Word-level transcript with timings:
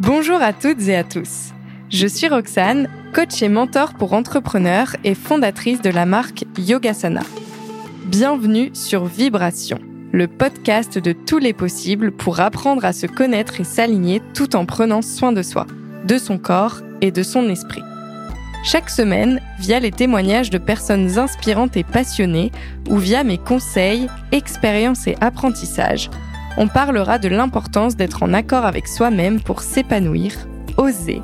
Bonjour 0.00 0.40
à 0.40 0.52
toutes 0.52 0.86
et 0.86 0.94
à 0.94 1.02
tous. 1.02 1.52
Je 1.90 2.06
suis 2.06 2.28
Roxane, 2.28 2.88
coach 3.12 3.42
et 3.42 3.48
mentor 3.48 3.94
pour 3.94 4.12
entrepreneurs 4.12 4.94
et 5.02 5.16
fondatrice 5.16 5.82
de 5.82 5.90
la 5.90 6.06
marque 6.06 6.44
Yogasana. 6.56 7.22
Bienvenue 8.04 8.70
sur 8.74 9.06
Vibration, 9.06 9.80
le 10.12 10.28
podcast 10.28 10.98
de 10.98 11.10
tous 11.10 11.38
les 11.38 11.52
possibles 11.52 12.12
pour 12.12 12.38
apprendre 12.38 12.84
à 12.84 12.92
se 12.92 13.08
connaître 13.08 13.60
et 13.60 13.64
s'aligner 13.64 14.22
tout 14.34 14.54
en 14.54 14.66
prenant 14.66 15.02
soin 15.02 15.32
de 15.32 15.42
soi, 15.42 15.66
de 16.04 16.16
son 16.16 16.38
corps 16.38 16.80
et 17.00 17.10
de 17.10 17.24
son 17.24 17.48
esprit. 17.48 17.82
Chaque 18.62 18.90
semaine, 18.90 19.40
via 19.58 19.80
les 19.80 19.90
témoignages 19.90 20.50
de 20.50 20.58
personnes 20.58 21.18
inspirantes 21.18 21.76
et 21.76 21.84
passionnées, 21.84 22.52
ou 22.88 22.98
via 22.98 23.24
mes 23.24 23.38
conseils, 23.38 24.08
expériences 24.30 25.08
et 25.08 25.16
apprentissages, 25.20 26.08
on 26.58 26.66
parlera 26.66 27.20
de 27.20 27.28
l'importance 27.28 27.94
d'être 27.94 28.24
en 28.24 28.34
accord 28.34 28.66
avec 28.66 28.88
soi-même 28.88 29.40
pour 29.40 29.62
s'épanouir, 29.62 30.32
oser, 30.76 31.22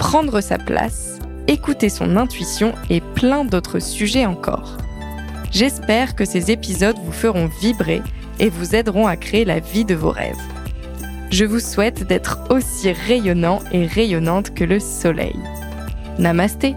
prendre 0.00 0.40
sa 0.40 0.58
place, 0.58 1.20
écouter 1.46 1.88
son 1.88 2.16
intuition 2.16 2.74
et 2.90 3.00
plein 3.00 3.44
d'autres 3.44 3.78
sujets 3.78 4.26
encore. 4.26 4.76
J'espère 5.52 6.16
que 6.16 6.24
ces 6.24 6.50
épisodes 6.50 6.98
vous 7.04 7.12
feront 7.12 7.48
vibrer 7.60 8.02
et 8.40 8.50
vous 8.50 8.74
aideront 8.74 9.06
à 9.06 9.16
créer 9.16 9.44
la 9.44 9.60
vie 9.60 9.84
de 9.84 9.94
vos 9.94 10.10
rêves. 10.10 10.34
Je 11.30 11.44
vous 11.44 11.60
souhaite 11.60 12.04
d'être 12.08 12.40
aussi 12.50 12.90
rayonnant 12.90 13.60
et 13.70 13.86
rayonnante 13.86 14.52
que 14.52 14.64
le 14.64 14.80
soleil. 14.80 15.38
Namasté 16.18 16.74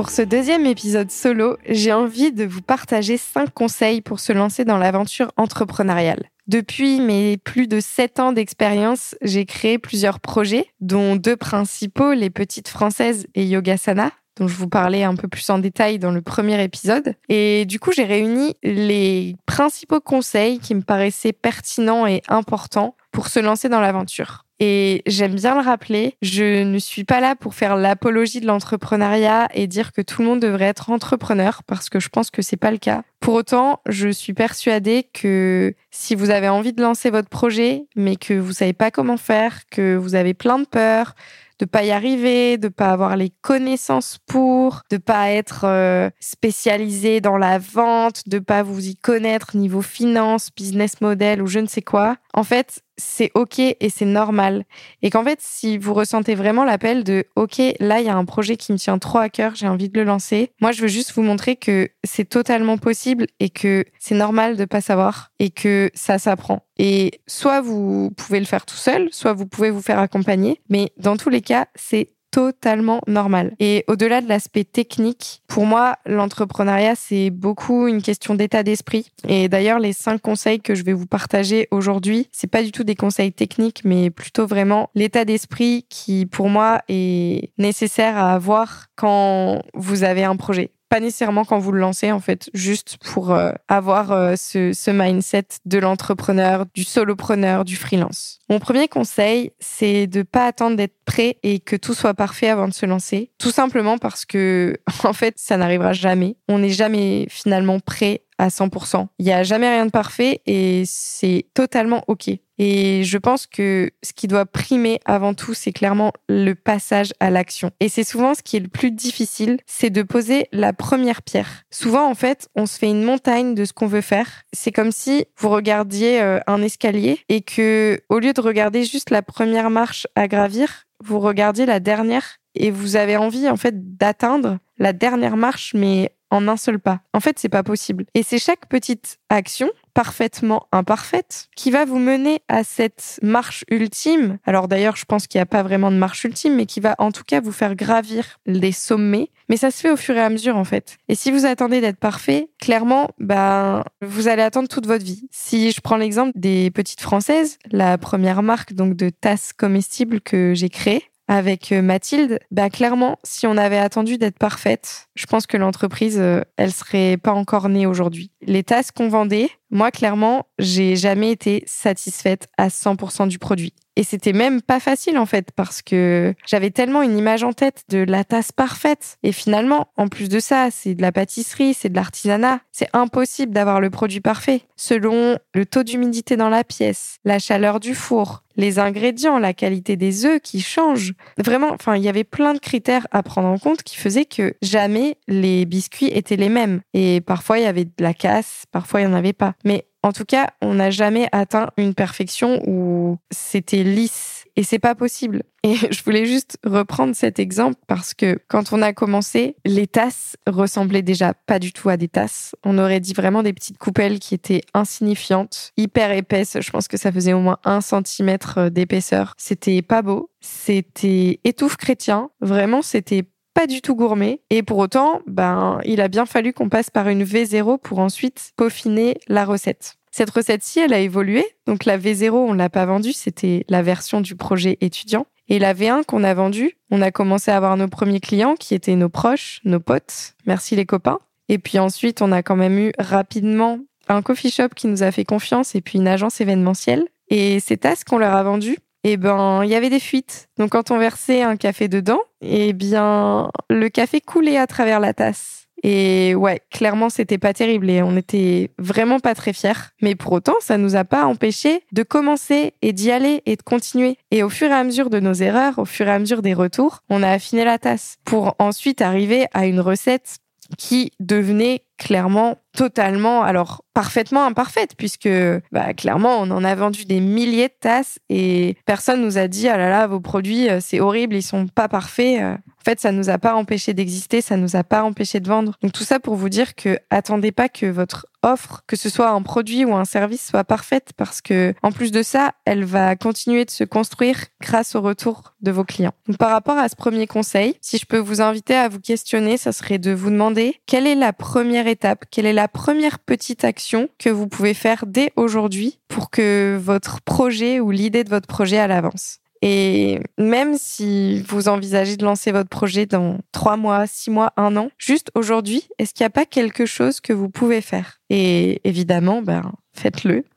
Pour 0.00 0.08
ce 0.08 0.22
deuxième 0.22 0.64
épisode 0.64 1.10
solo, 1.10 1.58
j'ai 1.68 1.92
envie 1.92 2.32
de 2.32 2.46
vous 2.46 2.62
partager 2.62 3.18
5 3.18 3.52
conseils 3.52 4.00
pour 4.00 4.18
se 4.18 4.32
lancer 4.32 4.64
dans 4.64 4.78
l'aventure 4.78 5.30
entrepreneuriale. 5.36 6.30
Depuis 6.46 7.00
mes 7.00 7.36
plus 7.36 7.68
de 7.68 7.80
7 7.80 8.18
ans 8.18 8.32
d'expérience, 8.32 9.14
j'ai 9.20 9.44
créé 9.44 9.76
plusieurs 9.78 10.18
projets, 10.18 10.64
dont 10.80 11.16
deux 11.16 11.36
principaux, 11.36 12.14
les 12.14 12.30
Petites 12.30 12.68
Françaises 12.68 13.26
et 13.34 13.44
Yogasana, 13.44 14.10
dont 14.38 14.48
je 14.48 14.56
vous 14.56 14.70
parlais 14.70 15.02
un 15.04 15.16
peu 15.16 15.28
plus 15.28 15.50
en 15.50 15.58
détail 15.58 15.98
dans 15.98 16.12
le 16.12 16.22
premier 16.22 16.64
épisode. 16.64 17.14
Et 17.28 17.66
du 17.66 17.78
coup, 17.78 17.92
j'ai 17.92 18.04
réuni 18.04 18.54
les 18.62 19.36
principaux 19.44 20.00
conseils 20.00 20.60
qui 20.60 20.74
me 20.74 20.80
paraissaient 20.80 21.34
pertinents 21.34 22.06
et 22.06 22.22
importants 22.26 22.96
pour 23.12 23.28
se 23.28 23.40
lancer 23.40 23.68
dans 23.68 23.80
l'aventure. 23.80 24.44
Et 24.62 25.02
j'aime 25.06 25.36
bien 25.36 25.54
le 25.54 25.62
rappeler, 25.62 26.16
je 26.20 26.62
ne 26.64 26.78
suis 26.78 27.04
pas 27.04 27.20
là 27.20 27.34
pour 27.34 27.54
faire 27.54 27.76
l'apologie 27.76 28.40
de 28.40 28.46
l'entrepreneuriat 28.46 29.48
et 29.54 29.66
dire 29.66 29.92
que 29.92 30.02
tout 30.02 30.20
le 30.20 30.28
monde 30.28 30.40
devrait 30.40 30.66
être 30.66 30.90
entrepreneur 30.90 31.62
parce 31.62 31.88
que 31.88 31.98
je 31.98 32.10
pense 32.10 32.30
que 32.30 32.42
c'est 32.42 32.58
pas 32.58 32.70
le 32.70 32.76
cas. 32.76 33.02
Pour 33.20 33.34
autant, 33.34 33.80
je 33.88 34.10
suis 34.10 34.34
persuadée 34.34 35.08
que 35.14 35.74
si 35.90 36.14
vous 36.14 36.28
avez 36.28 36.50
envie 36.50 36.74
de 36.74 36.82
lancer 36.82 37.08
votre 37.08 37.30
projet 37.30 37.86
mais 37.96 38.16
que 38.16 38.34
vous 38.34 38.52
savez 38.52 38.74
pas 38.74 38.90
comment 38.90 39.16
faire, 39.16 39.62
que 39.70 39.96
vous 39.96 40.14
avez 40.14 40.34
plein 40.34 40.58
de 40.58 40.66
peurs, 40.66 41.14
de 41.60 41.66
pas 41.66 41.84
y 41.84 41.90
arriver, 41.90 42.56
de 42.56 42.68
pas 42.68 42.90
avoir 42.90 43.16
les 43.16 43.30
connaissances 43.42 44.18
pour, 44.26 44.82
de 44.90 44.96
pas 44.96 45.30
être 45.30 45.64
euh, 45.64 46.10
spécialisé 46.18 47.20
dans 47.20 47.36
la 47.36 47.58
vente, 47.58 48.28
de 48.28 48.38
pas 48.38 48.62
vous 48.62 48.88
y 48.88 48.96
connaître 48.96 49.56
niveau 49.56 49.82
finance, 49.82 50.48
business 50.56 51.00
model 51.02 51.42
ou 51.42 51.46
je 51.46 51.58
ne 51.58 51.66
sais 51.66 51.82
quoi. 51.82 52.16
En 52.32 52.44
fait, 52.44 52.82
c'est 53.00 53.30
OK 53.34 53.58
et 53.58 53.90
c'est 53.90 54.04
normal. 54.04 54.64
Et 55.02 55.10
qu'en 55.10 55.24
fait, 55.24 55.38
si 55.40 55.78
vous 55.78 55.94
ressentez 55.94 56.34
vraiment 56.34 56.64
l'appel 56.64 57.02
de 57.02 57.24
OK, 57.34 57.60
là, 57.80 58.00
il 58.00 58.06
y 58.06 58.08
a 58.08 58.16
un 58.16 58.24
projet 58.24 58.56
qui 58.56 58.72
me 58.72 58.78
tient 58.78 58.98
trop 58.98 59.18
à 59.18 59.28
cœur, 59.28 59.54
j'ai 59.54 59.66
envie 59.66 59.88
de 59.88 59.98
le 59.98 60.04
lancer. 60.04 60.52
Moi, 60.60 60.72
je 60.72 60.82
veux 60.82 60.88
juste 60.88 61.12
vous 61.14 61.22
montrer 61.22 61.56
que 61.56 61.88
c'est 62.04 62.28
totalement 62.28 62.78
possible 62.78 63.26
et 63.40 63.50
que 63.50 63.84
c'est 63.98 64.14
normal 64.14 64.56
de 64.56 64.64
pas 64.64 64.80
savoir 64.80 65.32
et 65.38 65.50
que 65.50 65.90
ça 65.94 66.18
s'apprend. 66.18 66.64
Et 66.78 67.20
soit 67.26 67.60
vous 67.60 68.10
pouvez 68.16 68.40
le 68.40 68.46
faire 68.46 68.66
tout 68.66 68.76
seul, 68.76 69.08
soit 69.12 69.32
vous 69.32 69.46
pouvez 69.46 69.70
vous 69.70 69.82
faire 69.82 69.98
accompagner. 69.98 70.60
Mais 70.68 70.92
dans 70.96 71.16
tous 71.16 71.30
les 71.30 71.40
cas, 71.40 71.66
c'est 71.74 72.10
totalement 72.30 73.00
normal. 73.06 73.54
Et 73.58 73.84
au-delà 73.88 74.20
de 74.20 74.28
l'aspect 74.28 74.64
technique, 74.64 75.42
pour 75.46 75.66
moi, 75.66 75.96
l'entrepreneuriat, 76.06 76.94
c'est 76.94 77.30
beaucoup 77.30 77.88
une 77.88 78.02
question 78.02 78.34
d'état 78.34 78.62
d'esprit. 78.62 79.10
Et 79.28 79.48
d'ailleurs, 79.48 79.78
les 79.78 79.92
cinq 79.92 80.20
conseils 80.20 80.60
que 80.60 80.74
je 80.74 80.84
vais 80.84 80.92
vous 80.92 81.06
partager 81.06 81.68
aujourd'hui, 81.70 82.28
c'est 82.32 82.50
pas 82.50 82.62
du 82.62 82.72
tout 82.72 82.84
des 82.84 82.94
conseils 82.94 83.32
techniques, 83.32 83.82
mais 83.84 84.10
plutôt 84.10 84.46
vraiment 84.46 84.90
l'état 84.94 85.24
d'esprit 85.24 85.86
qui, 85.88 86.26
pour 86.26 86.48
moi, 86.48 86.80
est 86.88 87.52
nécessaire 87.58 88.16
à 88.16 88.32
avoir 88.32 88.86
quand 88.96 89.62
vous 89.74 90.04
avez 90.04 90.24
un 90.24 90.36
projet 90.36 90.70
pas 90.90 91.00
nécessairement 91.00 91.44
quand 91.44 91.58
vous 91.58 91.72
le 91.72 91.80
lancez 91.80 92.10
en 92.12 92.18
fait, 92.18 92.50
juste 92.52 92.98
pour 92.98 93.30
euh, 93.30 93.52
avoir 93.68 94.10
euh, 94.10 94.34
ce, 94.36 94.72
ce, 94.72 94.90
mindset 94.90 95.46
de 95.64 95.78
l'entrepreneur, 95.78 96.66
du 96.74 96.82
solopreneur, 96.82 97.64
du 97.64 97.76
freelance. 97.76 98.40
Mon 98.50 98.58
premier 98.58 98.88
conseil, 98.88 99.52
c'est 99.60 100.08
de 100.08 100.22
pas 100.22 100.46
attendre 100.46 100.76
d'être 100.76 100.96
prêt 101.04 101.38
et 101.44 101.60
que 101.60 101.76
tout 101.76 101.94
soit 101.94 102.14
parfait 102.14 102.48
avant 102.48 102.66
de 102.66 102.74
se 102.74 102.86
lancer, 102.86 103.30
tout 103.38 103.52
simplement 103.52 103.98
parce 103.98 104.24
que 104.24 104.76
en 105.04 105.12
fait, 105.12 105.34
ça 105.36 105.56
n'arrivera 105.56 105.92
jamais. 105.92 106.36
On 106.48 106.58
n'est 106.58 106.70
jamais 106.70 107.26
finalement 107.30 107.78
prêt 107.78 108.24
à 108.40 108.48
100%. 108.48 109.06
Il 109.18 109.26
n'y 109.26 109.32
a 109.32 109.42
jamais 109.42 109.68
rien 109.68 109.84
de 109.84 109.90
parfait 109.90 110.40
et 110.46 110.84
c'est 110.86 111.44
totalement 111.52 112.02
OK. 112.08 112.30
Et 112.62 113.04
je 113.04 113.18
pense 113.18 113.46
que 113.46 113.90
ce 114.02 114.12
qui 114.12 114.28
doit 114.28 114.44
primer 114.44 115.00
avant 115.04 115.34
tout, 115.34 115.54
c'est 115.54 115.72
clairement 115.72 116.12
le 116.28 116.54
passage 116.54 117.12
à 117.20 117.30
l'action. 117.30 117.70
Et 117.80 117.88
c'est 117.88 118.04
souvent 118.04 118.34
ce 118.34 118.42
qui 118.42 118.56
est 118.56 118.60
le 118.60 118.68
plus 118.68 118.90
difficile, 118.90 119.58
c'est 119.66 119.90
de 119.90 120.02
poser 120.02 120.46
la 120.52 120.72
première 120.72 121.22
pierre. 121.22 121.64
Souvent, 121.70 122.06
en 122.06 122.14
fait, 122.14 122.48
on 122.54 122.66
se 122.66 122.78
fait 122.78 122.90
une 122.90 123.02
montagne 123.02 123.54
de 123.54 123.64
ce 123.64 123.72
qu'on 123.72 123.86
veut 123.86 124.02
faire. 124.02 124.26
C'est 124.52 124.72
comme 124.72 124.92
si 124.92 125.24
vous 125.38 125.48
regardiez 125.48 126.20
euh, 126.20 126.38
un 126.46 126.62
escalier 126.62 127.20
et 127.28 127.40
que, 127.40 128.00
au 128.08 128.18
lieu 128.18 128.32
de 128.32 128.40
regarder 128.40 128.84
juste 128.84 129.10
la 129.10 129.22
première 129.22 129.70
marche 129.70 130.06
à 130.14 130.28
gravir, 130.28 130.86
vous 131.02 131.18
regardiez 131.18 131.64
la 131.64 131.80
dernière 131.80 132.36
et 132.54 132.70
vous 132.70 132.96
avez 132.96 133.16
envie, 133.16 133.48
en 133.48 133.56
fait, 133.56 133.96
d'atteindre 133.96 134.58
la 134.78 134.92
dernière 134.92 135.36
marche, 135.36 135.72
mais 135.74 136.12
en 136.30 136.48
un 136.48 136.56
seul 136.56 136.78
pas. 136.78 137.00
En 137.12 137.20
fait, 137.20 137.38
c'est 137.38 137.48
pas 137.48 137.62
possible. 137.62 138.06
Et 138.14 138.22
c'est 138.22 138.38
chaque 138.38 138.68
petite 138.68 139.18
action 139.28 139.70
parfaitement 139.94 140.66
imparfaite 140.72 141.48
qui 141.56 141.70
va 141.70 141.84
vous 141.84 141.98
mener 141.98 142.42
à 142.48 142.64
cette 142.64 143.18
marche 143.22 143.64
ultime. 143.70 144.38
Alors 144.44 144.68
d'ailleurs, 144.68 144.96
je 144.96 145.04
pense 145.04 145.26
qu'il 145.26 145.38
n'y 145.38 145.42
a 145.42 145.46
pas 145.46 145.62
vraiment 145.62 145.90
de 145.90 145.96
marche 145.96 146.24
ultime, 146.24 146.56
mais 146.56 146.66
qui 146.66 146.80
va 146.80 146.94
en 146.98 147.12
tout 147.12 147.24
cas 147.24 147.40
vous 147.40 147.52
faire 147.52 147.74
gravir 147.74 148.38
les 148.46 148.72
sommets. 148.72 149.30
Mais 149.48 149.56
ça 149.56 149.70
se 149.70 149.80
fait 149.80 149.90
au 149.90 149.96
fur 149.96 150.16
et 150.16 150.20
à 150.20 150.30
mesure 150.30 150.56
en 150.56 150.64
fait. 150.64 150.98
Et 151.08 151.14
si 151.14 151.30
vous 151.30 151.44
attendez 151.44 151.80
d'être 151.80 151.98
parfait, 151.98 152.50
clairement, 152.58 153.08
ben 153.18 153.84
vous 154.00 154.28
allez 154.28 154.42
attendre 154.42 154.68
toute 154.68 154.86
votre 154.86 155.04
vie. 155.04 155.28
Si 155.30 155.72
je 155.72 155.80
prends 155.80 155.96
l'exemple 155.96 156.32
des 156.34 156.70
petites 156.70 157.00
françaises, 157.00 157.58
la 157.70 157.98
première 157.98 158.42
marque 158.42 158.72
donc 158.74 158.94
de 158.94 159.10
tasses 159.10 159.52
comestibles 159.52 160.20
que 160.20 160.54
j'ai 160.54 160.68
créée, 160.68 161.09
avec 161.30 161.70
euh, 161.70 161.80
Mathilde, 161.80 162.40
bah 162.50 162.70
clairement, 162.70 163.16
si 163.22 163.46
on 163.46 163.56
avait 163.56 163.78
attendu 163.78 164.18
d'être 164.18 164.36
parfaite, 164.36 165.08
je 165.14 165.26
pense 165.26 165.46
que 165.46 165.56
l'entreprise, 165.56 166.18
euh, 166.18 166.40
elle 166.56 166.72
serait 166.72 167.18
pas 167.18 167.30
encore 167.30 167.68
née 167.68 167.86
aujourd'hui. 167.86 168.32
Les 168.42 168.64
tasses 168.64 168.90
qu'on 168.90 169.08
vendait, 169.08 169.48
moi 169.70 169.92
clairement, 169.92 170.48
j'ai 170.58 170.96
jamais 170.96 171.30
été 171.30 171.62
satisfaite 171.66 172.48
à 172.58 172.66
100% 172.66 173.28
du 173.28 173.38
produit. 173.38 173.72
Et 173.94 174.02
c'était 174.02 174.32
même 174.32 174.62
pas 174.62 174.80
facile 174.80 175.18
en 175.18 175.26
fait 175.26 175.50
parce 175.54 175.82
que 175.82 176.34
j'avais 176.46 176.70
tellement 176.70 177.02
une 177.02 177.18
image 177.18 177.44
en 177.44 177.52
tête 177.52 177.84
de 177.90 177.98
la 177.98 178.24
tasse 178.24 178.50
parfaite. 178.50 179.18
Et 179.22 179.30
finalement, 179.30 179.88
en 179.96 180.08
plus 180.08 180.28
de 180.28 180.40
ça, 180.40 180.70
c'est 180.70 180.94
de 180.94 181.02
la 181.02 181.12
pâtisserie, 181.12 181.74
c'est 181.74 181.90
de 181.90 181.96
l'artisanat. 181.96 182.60
C'est 182.72 182.88
impossible 182.92 183.52
d'avoir 183.52 183.80
le 183.80 183.90
produit 183.90 184.20
parfait. 184.20 184.62
Selon 184.76 185.38
le 185.54 185.66
taux 185.66 185.82
d'humidité 185.82 186.36
dans 186.36 186.48
la 186.48 186.64
pièce, 186.64 187.18
la 187.24 187.38
chaleur 187.38 187.78
du 187.78 187.94
four, 187.94 188.42
les 188.60 188.78
ingrédients, 188.78 189.38
la 189.38 189.54
qualité 189.54 189.96
des 189.96 190.26
œufs 190.26 190.40
qui 190.40 190.60
changent. 190.60 191.14
Vraiment, 191.38 191.72
enfin, 191.72 191.96
il 191.96 192.02
y 192.02 192.08
avait 192.08 192.24
plein 192.24 192.52
de 192.52 192.58
critères 192.58 193.06
à 193.10 193.22
prendre 193.22 193.48
en 193.48 193.58
compte 193.58 193.82
qui 193.82 193.96
faisaient 193.96 194.26
que 194.26 194.54
jamais 194.62 195.16
les 195.26 195.64
biscuits 195.64 196.10
étaient 196.12 196.36
les 196.36 196.50
mêmes. 196.50 196.80
Et 196.92 197.22
parfois, 197.22 197.58
il 197.58 197.64
y 197.64 197.66
avait 197.66 197.86
de 197.86 197.92
la 197.98 198.14
casse, 198.14 198.64
parfois, 198.70 199.00
il 199.00 199.06
n'y 199.06 199.12
en 199.12 199.16
avait 199.16 199.32
pas. 199.32 199.54
Mais 199.64 199.86
en 200.02 200.12
tout 200.12 200.24
cas, 200.24 200.48
on 200.62 200.74
n'a 200.74 200.90
jamais 200.90 201.28
atteint 201.32 201.70
une 201.76 201.94
perfection 201.94 202.62
où 202.66 203.18
c'était 203.30 203.82
lisse 203.82 204.39
et 204.56 204.62
c'est 204.62 204.78
pas 204.78 204.94
possible. 204.94 205.42
Et 205.62 205.74
je 205.90 206.02
voulais 206.02 206.26
juste 206.26 206.58
reprendre 206.64 207.14
cet 207.14 207.38
exemple 207.38 207.76
parce 207.86 208.14
que 208.14 208.38
quand 208.48 208.72
on 208.72 208.82
a 208.82 208.92
commencé, 208.92 209.56
les 209.64 209.86
tasses 209.86 210.36
ressemblaient 210.46 211.02
déjà 211.02 211.34
pas 211.34 211.58
du 211.58 211.72
tout 211.72 211.88
à 211.88 211.96
des 211.96 212.08
tasses. 212.08 212.54
On 212.64 212.78
aurait 212.78 213.00
dit 213.00 213.12
vraiment 213.12 213.42
des 213.42 213.52
petites 213.52 213.78
coupelles 213.78 214.18
qui 214.18 214.34
étaient 214.34 214.62
insignifiantes, 214.74 215.72
hyper 215.76 216.12
épaisses. 216.12 216.58
Je 216.60 216.70
pense 216.70 216.88
que 216.88 216.96
ça 216.96 217.12
faisait 217.12 217.32
au 217.32 217.40
moins 217.40 217.58
un 217.64 217.80
centimètre 217.80 218.70
d'épaisseur. 218.70 219.34
C'était 219.36 219.82
pas 219.82 220.02
beau. 220.02 220.30
C'était 220.40 221.40
étouffe 221.44 221.76
chrétien. 221.76 222.30
Vraiment, 222.40 222.82
c'était 222.82 223.24
pas 223.54 223.66
du 223.66 223.82
tout 223.82 223.94
gourmet. 223.94 224.40
Et 224.50 224.62
pour 224.62 224.78
autant, 224.78 225.20
ben, 225.26 225.80
il 225.84 226.00
a 226.00 226.08
bien 226.08 226.26
fallu 226.26 226.52
qu'on 226.52 226.68
passe 226.68 226.90
par 226.90 227.08
une 227.08 227.24
V0 227.24 227.78
pour 227.78 227.98
ensuite 227.98 228.52
peaufiner 228.56 229.16
la 229.28 229.44
recette. 229.44 229.96
Cette 230.10 230.30
recette-ci, 230.30 230.80
elle 230.80 230.92
a 230.92 230.98
évolué. 230.98 231.44
Donc 231.66 231.84
la 231.84 231.98
V0, 231.98 232.30
on 232.30 232.52
l'a 232.52 232.68
pas 232.68 232.86
vendue, 232.86 233.12
c'était 233.12 233.64
la 233.68 233.82
version 233.82 234.20
du 234.20 234.34
projet 234.36 234.78
étudiant. 234.80 235.26
Et 235.48 235.58
la 235.58 235.74
V1 235.74 236.04
qu'on 236.04 236.22
a 236.22 236.32
vendue, 236.32 236.76
on 236.90 237.02
a 237.02 237.10
commencé 237.10 237.50
à 237.50 237.56
avoir 237.56 237.76
nos 237.76 237.88
premiers 237.88 238.20
clients 238.20 238.54
qui 238.54 238.74
étaient 238.74 238.94
nos 238.94 239.08
proches, 239.08 239.60
nos 239.64 239.80
potes. 239.80 240.34
Merci 240.46 240.76
les 240.76 240.86
copains. 240.86 241.18
Et 241.48 241.58
puis 241.58 241.80
ensuite, 241.80 242.22
on 242.22 242.30
a 242.30 242.42
quand 242.42 242.54
même 242.54 242.78
eu 242.78 242.92
rapidement 242.98 243.80
un 244.08 244.22
coffee 244.22 244.50
shop 244.50 244.68
qui 244.76 244.86
nous 244.86 245.02
a 245.02 245.10
fait 245.10 245.24
confiance 245.24 245.74
et 245.74 245.80
puis 245.80 245.98
une 245.98 246.06
agence 246.06 246.40
événementielle. 246.40 247.04
Et 247.28 247.58
ces 247.60 247.76
tasses 247.76 248.04
qu'on 248.04 248.18
leur 248.18 248.34
a 248.34 248.42
vendues, 248.42 248.78
eh 249.02 249.16
ben, 249.16 249.64
il 249.64 249.70
y 249.70 249.74
avait 249.74 249.90
des 249.90 250.00
fuites. 250.00 250.48
Donc, 250.58 250.70
quand 250.70 250.90
on 250.90 250.98
versait 250.98 251.42
un 251.42 251.56
café 251.56 251.88
dedans, 251.88 252.20
eh 252.40 252.72
bien, 252.72 253.50
le 253.68 253.88
café 253.88 254.20
coulait 254.20 254.58
à 254.58 254.66
travers 254.66 255.00
la 255.00 255.14
tasse. 255.14 255.59
Et 255.82 256.34
ouais, 256.34 256.60
clairement, 256.70 257.08
c'était 257.08 257.38
pas 257.38 257.54
terrible 257.54 257.88
et 257.90 258.02
on 258.02 258.16
était 258.16 258.70
vraiment 258.78 259.18
pas 259.18 259.34
très 259.34 259.52
fiers. 259.52 259.72
Mais 260.02 260.14
pour 260.14 260.32
autant, 260.32 260.54
ça 260.60 260.76
nous 260.76 260.96
a 260.96 261.04
pas 261.04 261.24
empêché 261.24 261.82
de 261.92 262.02
commencer 262.02 262.74
et 262.82 262.92
d'y 262.92 263.10
aller 263.10 263.42
et 263.46 263.56
de 263.56 263.62
continuer. 263.62 264.16
Et 264.30 264.42
au 264.42 264.48
fur 264.48 264.68
et 264.68 264.74
à 264.74 264.84
mesure 264.84 265.10
de 265.10 265.20
nos 265.20 265.32
erreurs, 265.32 265.78
au 265.78 265.84
fur 265.84 266.06
et 266.06 266.12
à 266.12 266.18
mesure 266.18 266.42
des 266.42 266.54
retours, 266.54 267.00
on 267.08 267.22
a 267.22 267.30
affiné 267.30 267.64
la 267.64 267.78
tasse 267.78 268.16
pour 268.24 268.54
ensuite 268.58 269.00
arriver 269.00 269.46
à 269.52 269.66
une 269.66 269.80
recette 269.80 270.38
qui 270.78 271.12
devenait 271.18 271.82
clairement 271.98 272.58
totalement, 272.76 273.42
alors 273.42 273.84
parfaitement 273.94 274.44
imparfaite, 274.44 274.94
puisque 274.96 275.28
bah, 275.72 275.92
clairement 275.94 276.38
on 276.40 276.50
en 276.50 276.64
a 276.64 276.74
vendu 276.74 277.04
des 277.04 277.20
milliers 277.20 277.68
de 277.68 277.74
tasses 277.78 278.18
et 278.28 278.76
personne 278.86 279.22
nous 279.22 279.38
a 279.38 279.48
dit 279.48 279.68
ah 279.68 279.76
là 279.76 279.90
là 279.90 280.06
vos 280.06 280.20
produits 280.20 280.68
euh, 280.70 280.78
c'est 280.80 281.00
horrible 281.00 281.34
ils 281.34 281.42
sont 281.42 281.66
pas 281.66 281.88
parfaits. 281.88 282.40
Euh. 282.40 282.54
En 282.54 282.82
fait 282.82 282.98
ça 282.98 283.12
nous 283.12 283.28
a 283.28 283.36
pas 283.36 283.54
empêché 283.56 283.92
d'exister, 283.92 284.40
ça 284.40 284.56
nous 284.56 284.74
a 284.74 284.84
pas 284.84 285.02
empêché 285.02 285.40
de 285.40 285.48
vendre. 285.48 285.76
Donc 285.82 285.92
tout 285.92 286.04
ça 286.04 286.18
pour 286.18 286.36
vous 286.36 286.48
dire 286.48 286.74
que 286.74 286.98
attendez 287.10 287.52
pas 287.52 287.68
que 287.68 287.84
votre 287.84 288.26
offre, 288.42 288.82
que 288.86 288.96
ce 288.96 289.10
soit 289.10 289.28
un 289.28 289.42
produit 289.42 289.84
ou 289.84 289.94
un 289.94 290.06
service, 290.06 290.46
soit 290.46 290.64
parfaite 290.64 291.10
parce 291.16 291.42
que 291.42 291.74
en 291.82 291.92
plus 291.92 292.10
de 292.10 292.22
ça, 292.22 292.52
elle 292.64 292.84
va 292.84 293.16
continuer 293.16 293.66
de 293.66 293.70
se 293.70 293.84
construire 293.84 294.46
grâce 294.62 294.94
au 294.94 295.02
retour 295.02 295.54
de 295.60 295.70
vos 295.70 295.84
clients. 295.84 296.14
Donc 296.26 296.38
par 296.38 296.50
rapport 296.50 296.78
à 296.78 296.88
ce 296.88 296.96
premier 296.96 297.26
conseil, 297.26 297.74
si 297.82 297.98
je 297.98 298.06
peux 298.06 298.18
vous 298.18 298.40
inviter 298.40 298.74
à 298.74 298.88
vous 298.88 299.00
questionner, 299.00 299.58
ça 299.58 299.72
serait 299.72 299.98
de 299.98 300.12
vous 300.12 300.30
demander 300.30 300.80
quelle 300.86 301.06
est 301.06 301.14
la 301.14 301.34
première 301.34 301.86
étape, 301.86 302.24
quelle 302.30 302.46
est 302.46 302.54
première 302.68 303.18
petite 303.18 303.64
action 303.64 304.08
que 304.18 304.30
vous 304.30 304.48
pouvez 304.48 304.74
faire 304.74 305.04
dès 305.06 305.32
aujourd'hui 305.36 306.00
pour 306.08 306.30
que 306.30 306.78
votre 306.80 307.20
projet 307.22 307.80
ou 307.80 307.90
l'idée 307.90 308.24
de 308.24 308.30
votre 308.30 308.46
projet 308.46 308.78
à 308.78 308.86
l'avance. 308.86 309.38
Et 309.62 310.20
même 310.38 310.78
si 310.78 311.42
vous 311.42 311.68
envisagez 311.68 312.16
de 312.16 312.24
lancer 312.24 312.50
votre 312.50 312.70
projet 312.70 313.04
dans 313.04 313.38
trois 313.52 313.76
mois, 313.76 314.06
six 314.06 314.30
mois, 314.30 314.52
un 314.56 314.76
an, 314.76 314.90
juste 314.96 315.30
aujourd'hui, 315.34 315.88
est-ce 315.98 316.14
qu'il 316.14 316.24
n'y 316.24 316.28
a 316.28 316.30
pas 316.30 316.46
quelque 316.46 316.86
chose 316.86 317.20
que 317.20 317.34
vous 317.34 317.50
pouvez 317.50 317.82
faire? 317.82 318.20
Et 318.30 318.80
évidemment, 318.84 319.42
ben, 319.42 319.72
faites-le. 319.92 320.44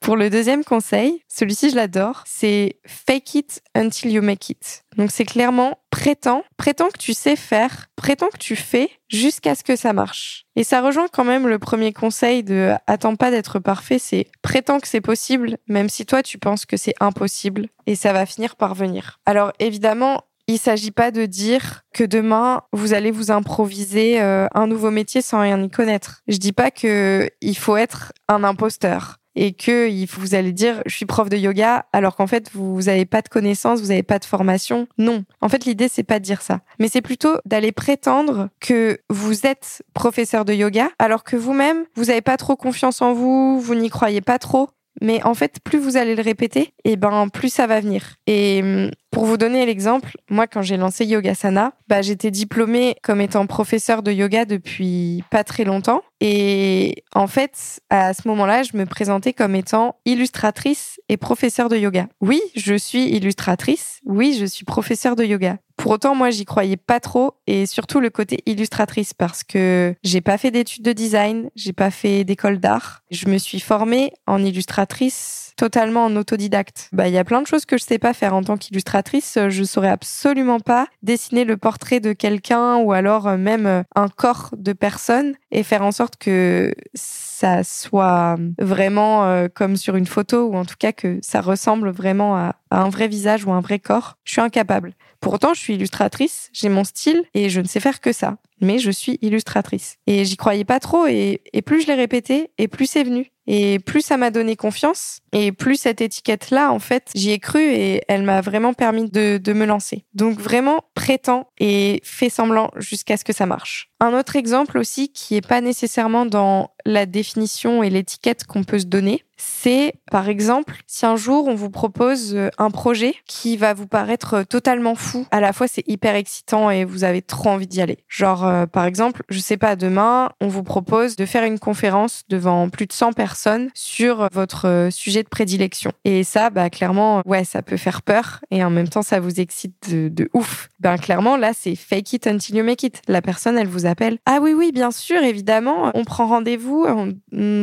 Pour 0.00 0.16
le 0.16 0.30
deuxième 0.30 0.64
conseil, 0.64 1.22
celui-ci 1.28 1.70
je 1.70 1.76
l'adore, 1.76 2.22
c'est 2.26 2.78
fake 2.86 3.34
it 3.34 3.62
until 3.74 4.10
you 4.10 4.22
make 4.22 4.48
it. 4.50 4.84
Donc 4.96 5.10
c'est 5.10 5.24
clairement 5.24 5.78
prétends, 5.90 6.44
prétends 6.56 6.88
que 6.88 6.98
tu 6.98 7.14
sais 7.14 7.36
faire, 7.36 7.88
prétends 7.96 8.28
que 8.28 8.38
tu 8.38 8.56
fais 8.56 8.90
jusqu'à 9.08 9.54
ce 9.54 9.64
que 9.64 9.76
ça 9.76 9.92
marche. 9.92 10.44
Et 10.54 10.64
ça 10.64 10.80
rejoint 10.80 11.08
quand 11.10 11.24
même 11.24 11.48
le 11.48 11.58
premier 11.58 11.92
conseil 11.92 12.42
de 12.42 12.72
attends 12.86 13.16
pas 13.16 13.30
d'être 13.30 13.58
parfait, 13.58 13.98
c'est 13.98 14.26
prétends 14.42 14.78
que 14.78 14.88
c'est 14.88 15.00
possible, 15.00 15.58
même 15.68 15.88
si 15.88 16.06
toi 16.06 16.22
tu 16.22 16.38
penses 16.38 16.66
que 16.66 16.76
c'est 16.76 16.94
impossible, 17.00 17.68
et 17.86 17.94
ça 17.94 18.12
va 18.12 18.26
finir 18.26 18.56
par 18.56 18.74
venir. 18.74 19.20
Alors 19.26 19.52
évidemment, 19.58 20.22
il 20.48 20.58
s'agit 20.58 20.92
pas 20.92 21.10
de 21.10 21.26
dire 21.26 21.82
que 21.92 22.04
demain 22.04 22.62
vous 22.72 22.94
allez 22.94 23.10
vous 23.10 23.30
improviser 23.30 24.20
euh, 24.20 24.46
un 24.54 24.66
nouveau 24.66 24.90
métier 24.90 25.22
sans 25.22 25.40
rien 25.40 25.60
y 25.62 25.70
connaître. 25.70 26.22
Je 26.28 26.36
dis 26.36 26.52
pas 26.52 26.70
que 26.70 27.28
il 27.40 27.56
faut 27.56 27.76
être 27.76 28.12
un 28.28 28.44
imposteur 28.44 29.16
et 29.36 29.52
que 29.52 29.88
vous 30.18 30.34
allez 30.34 30.52
dire 30.52 30.82
je 30.86 30.96
suis 30.96 31.06
prof 31.06 31.28
de 31.28 31.36
yoga 31.36 31.86
alors 31.92 32.16
qu'en 32.16 32.26
fait 32.26 32.50
vous 32.52 32.82
n'avez 32.82 33.04
pas 33.04 33.22
de 33.22 33.28
connaissances, 33.28 33.80
vous 33.80 33.88
n'avez 33.88 34.02
pas 34.02 34.18
de 34.18 34.24
formation. 34.24 34.88
Non. 34.98 35.24
En 35.40 35.48
fait, 35.48 35.64
l'idée 35.64 35.88
c'est 35.88 36.02
pas 36.02 36.18
de 36.18 36.24
dire 36.24 36.42
ça, 36.42 36.60
mais 36.80 36.88
c'est 36.88 37.02
plutôt 37.02 37.36
d'aller 37.44 37.70
prétendre 37.70 38.48
que 38.60 38.98
vous 39.10 39.46
êtes 39.46 39.82
professeur 39.94 40.44
de 40.44 40.54
yoga 40.54 40.88
alors 40.98 41.22
que 41.22 41.36
vous-même 41.36 41.84
vous 41.94 42.06
n'avez 42.06 42.22
pas 42.22 42.36
trop 42.36 42.56
confiance 42.56 43.02
en 43.02 43.12
vous, 43.12 43.60
vous 43.60 43.74
n'y 43.74 43.90
croyez 43.90 44.20
pas 44.20 44.38
trop 44.38 44.70
mais 45.02 45.22
en 45.24 45.34
fait, 45.34 45.60
plus 45.62 45.78
vous 45.78 45.96
allez 45.96 46.14
le 46.14 46.22
répéter, 46.22 46.72
et 46.84 46.96
ben 46.96 47.28
plus 47.28 47.50
ça 47.50 47.66
va 47.66 47.80
venir. 47.80 48.14
Et 48.26 48.60
hum, 48.62 48.90
pour 49.16 49.24
vous 49.24 49.38
donner 49.38 49.64
l'exemple, 49.64 50.18
moi 50.28 50.46
quand 50.46 50.60
j'ai 50.60 50.76
lancé 50.76 51.06
Yogasana, 51.06 51.72
bah 51.88 52.02
j'étais 52.02 52.30
diplômée 52.30 52.96
comme 53.02 53.22
étant 53.22 53.46
professeur 53.46 54.02
de 54.02 54.12
yoga 54.12 54.44
depuis 54.44 55.24
pas 55.30 55.42
très 55.42 55.64
longtemps 55.64 56.02
et 56.20 57.04
en 57.14 57.26
fait, 57.26 57.80
à 57.90 58.14
ce 58.14 58.26
moment-là, 58.28 58.62
je 58.62 58.76
me 58.76 58.86
présentais 58.86 59.32
comme 59.32 59.54
étant 59.54 59.96
illustratrice 60.06 60.98
et 61.08 61.16
professeur 61.16 61.68
de 61.68 61.76
yoga. 61.76 62.08
Oui, 62.20 62.40
je 62.54 62.74
suis 62.74 63.08
illustratrice. 63.08 64.00
Oui, 64.06 64.36
je 64.38 64.46
suis 64.46 64.64
professeur 64.64 65.14
de 65.14 65.24
yoga. 65.24 65.58
Pour 65.76 65.92
autant, 65.92 66.14
moi, 66.14 66.30
j'y 66.30 66.46
croyais 66.46 66.78
pas 66.78 67.00
trop 67.00 67.34
et 67.46 67.66
surtout 67.66 68.00
le 68.00 68.08
côté 68.08 68.38
illustratrice 68.46 69.12
parce 69.12 69.44
que 69.44 69.94
j'ai 70.02 70.22
pas 70.22 70.38
fait 70.38 70.50
d'études 70.50 70.84
de 70.84 70.92
design, 70.94 71.50
j'ai 71.54 71.74
pas 71.74 71.90
fait 71.90 72.24
d'école 72.24 72.58
d'art. 72.58 73.02
Je 73.10 73.28
me 73.28 73.36
suis 73.36 73.60
formée 73.60 74.10
en 74.26 74.42
illustratrice 74.42 75.52
totalement 75.58 76.06
en 76.06 76.16
autodidacte. 76.16 76.88
Bah, 76.92 77.08
il 77.08 77.14
y 77.14 77.18
a 77.18 77.24
plein 77.24 77.42
de 77.42 77.46
choses 77.46 77.66
que 77.66 77.76
je 77.76 77.84
sais 77.84 77.98
pas 77.98 78.14
faire 78.14 78.34
en 78.34 78.42
tant 78.42 78.56
qu'illustratrice. 78.56 79.05
Je 79.12 79.64
saurais 79.64 79.88
absolument 79.88 80.60
pas 80.60 80.86
dessiner 81.02 81.44
le 81.44 81.56
portrait 81.56 82.00
de 82.00 82.12
quelqu'un 82.12 82.76
ou 82.76 82.92
alors 82.92 83.28
euh, 83.28 83.36
même 83.36 83.66
euh, 83.66 83.82
un 83.94 84.08
corps 84.08 84.50
de 84.56 84.72
personne 84.72 85.34
et 85.50 85.62
faire 85.62 85.82
en 85.82 85.92
sorte 85.92 86.16
que 86.16 86.74
ça 86.94 87.62
soit 87.64 88.36
vraiment 88.58 89.26
euh, 89.26 89.48
comme 89.52 89.76
sur 89.76 89.96
une 89.96 90.06
photo 90.06 90.48
ou 90.48 90.56
en 90.56 90.64
tout 90.64 90.76
cas 90.78 90.92
que 90.92 91.18
ça 91.22 91.40
ressemble 91.40 91.90
vraiment 91.90 92.36
à 92.36 92.56
un 92.70 92.88
vrai 92.88 93.08
visage 93.08 93.44
ou 93.44 93.52
un 93.52 93.60
vrai 93.60 93.78
corps. 93.78 94.16
Je 94.24 94.32
suis 94.32 94.40
incapable. 94.40 94.94
Pourtant, 95.20 95.54
je 95.54 95.60
suis 95.60 95.74
illustratrice, 95.74 96.50
j'ai 96.52 96.68
mon 96.68 96.84
style 96.84 97.24
et 97.34 97.48
je 97.48 97.60
ne 97.60 97.66
sais 97.66 97.80
faire 97.80 98.00
que 98.00 98.12
ça. 98.12 98.36
Mais 98.60 98.78
je 98.78 98.90
suis 98.90 99.18
illustratrice. 99.22 99.96
Et 100.06 100.24
j'y 100.24 100.36
croyais 100.36 100.64
pas 100.64 100.80
trop 100.80 101.06
et, 101.06 101.40
plus 101.64 101.82
je 101.82 101.86
l'ai 101.88 101.94
répété 101.94 102.50
et 102.58 102.68
plus 102.68 102.86
c'est 102.86 103.04
venu. 103.04 103.30
Et 103.48 103.78
plus 103.78 104.00
ça 104.00 104.16
m'a 104.16 104.30
donné 104.30 104.56
confiance, 104.56 105.20
et 105.32 105.52
plus 105.52 105.76
cette 105.76 106.00
étiquette-là, 106.00 106.72
en 106.72 106.80
fait, 106.80 107.10
j'y 107.14 107.30
ai 107.30 107.38
cru 107.38 107.60
et 107.60 108.02
elle 108.08 108.24
m'a 108.24 108.40
vraiment 108.40 108.74
permis 108.74 109.08
de, 109.08 109.38
de, 109.38 109.52
me 109.52 109.66
lancer. 109.66 110.04
Donc 110.14 110.40
vraiment, 110.40 110.80
prétends 110.94 111.48
et 111.58 112.00
fais 112.02 112.28
semblant 112.28 112.72
jusqu'à 112.76 113.16
ce 113.16 113.24
que 113.24 113.32
ça 113.32 113.46
marche. 113.46 113.92
Un 114.00 114.18
autre 114.18 114.36
exemple 114.36 114.78
aussi 114.78 115.10
qui 115.10 115.36
est 115.36 115.46
pas 115.46 115.60
nécessairement 115.60 116.26
dans 116.26 116.70
la 116.84 117.06
définition 117.06 117.82
et 117.82 117.90
l'étiquette 117.90 118.44
qu'on 118.44 118.64
peut 118.64 118.80
se 118.80 118.86
donner, 118.86 119.22
c'est 119.36 119.94
par 120.10 120.28
exemple 120.28 120.82
si 120.86 121.06
un 121.06 121.16
jour 121.16 121.46
on 121.48 121.54
vous 121.54 121.70
propose 121.70 122.34
euh, 122.34 122.48
un 122.58 122.70
projet 122.70 123.14
qui 123.26 123.56
va 123.56 123.74
vous 123.74 123.86
paraître 123.86 124.42
totalement 124.42 124.94
fou, 124.94 125.26
à 125.30 125.40
la 125.40 125.52
fois 125.52 125.68
c'est 125.68 125.86
hyper 125.86 126.14
excitant 126.14 126.70
et 126.70 126.84
vous 126.84 127.04
avez 127.04 127.22
trop 127.22 127.50
envie 127.50 127.66
d'y 127.66 127.80
aller. 127.80 127.98
Genre 128.08 128.44
euh, 128.46 128.66
par 128.66 128.84
exemple, 128.84 129.22
je 129.28 129.38
sais 129.38 129.56
pas, 129.56 129.76
demain 129.76 130.30
on 130.40 130.48
vous 130.48 130.62
propose 130.62 131.16
de 131.16 131.26
faire 131.26 131.44
une 131.44 131.58
conférence 131.58 132.22
devant 132.28 132.68
plus 132.68 132.86
de 132.86 132.92
100 132.92 133.12
personnes 133.12 133.68
sur 133.74 134.28
votre 134.32 134.88
sujet 134.90 135.22
de 135.22 135.28
prédilection. 135.28 135.92
Et 136.04 136.24
ça, 136.24 136.50
bah 136.50 136.70
clairement, 136.70 137.22
ouais, 137.26 137.44
ça 137.44 137.62
peut 137.62 137.76
faire 137.76 138.02
peur 138.02 138.40
et 138.50 138.64
en 138.64 138.70
même 138.70 138.88
temps 138.88 139.02
ça 139.02 139.20
vous 139.20 139.40
excite 139.40 139.90
de, 139.90 140.28
ouf. 140.34 140.68
Ben 140.80 140.98
clairement 140.98 141.36
là 141.36 141.52
c'est 141.54 141.76
fake 141.76 142.12
it 142.14 142.26
until 142.26 142.56
you 142.56 142.64
make 142.64 142.82
it. 142.82 143.00
La 143.08 143.22
personne 143.22 143.58
elle 143.58 143.68
vous 143.68 143.86
appelle. 143.86 144.18
Ah 144.26 144.38
oui 144.40 144.54
oui 144.54 144.72
bien 144.72 144.90
sûr 144.90 145.22
évidemment, 145.22 145.90
on 145.94 146.04
prend 146.04 146.26
rendez-vous, 146.26 146.86
on, 146.86 147.14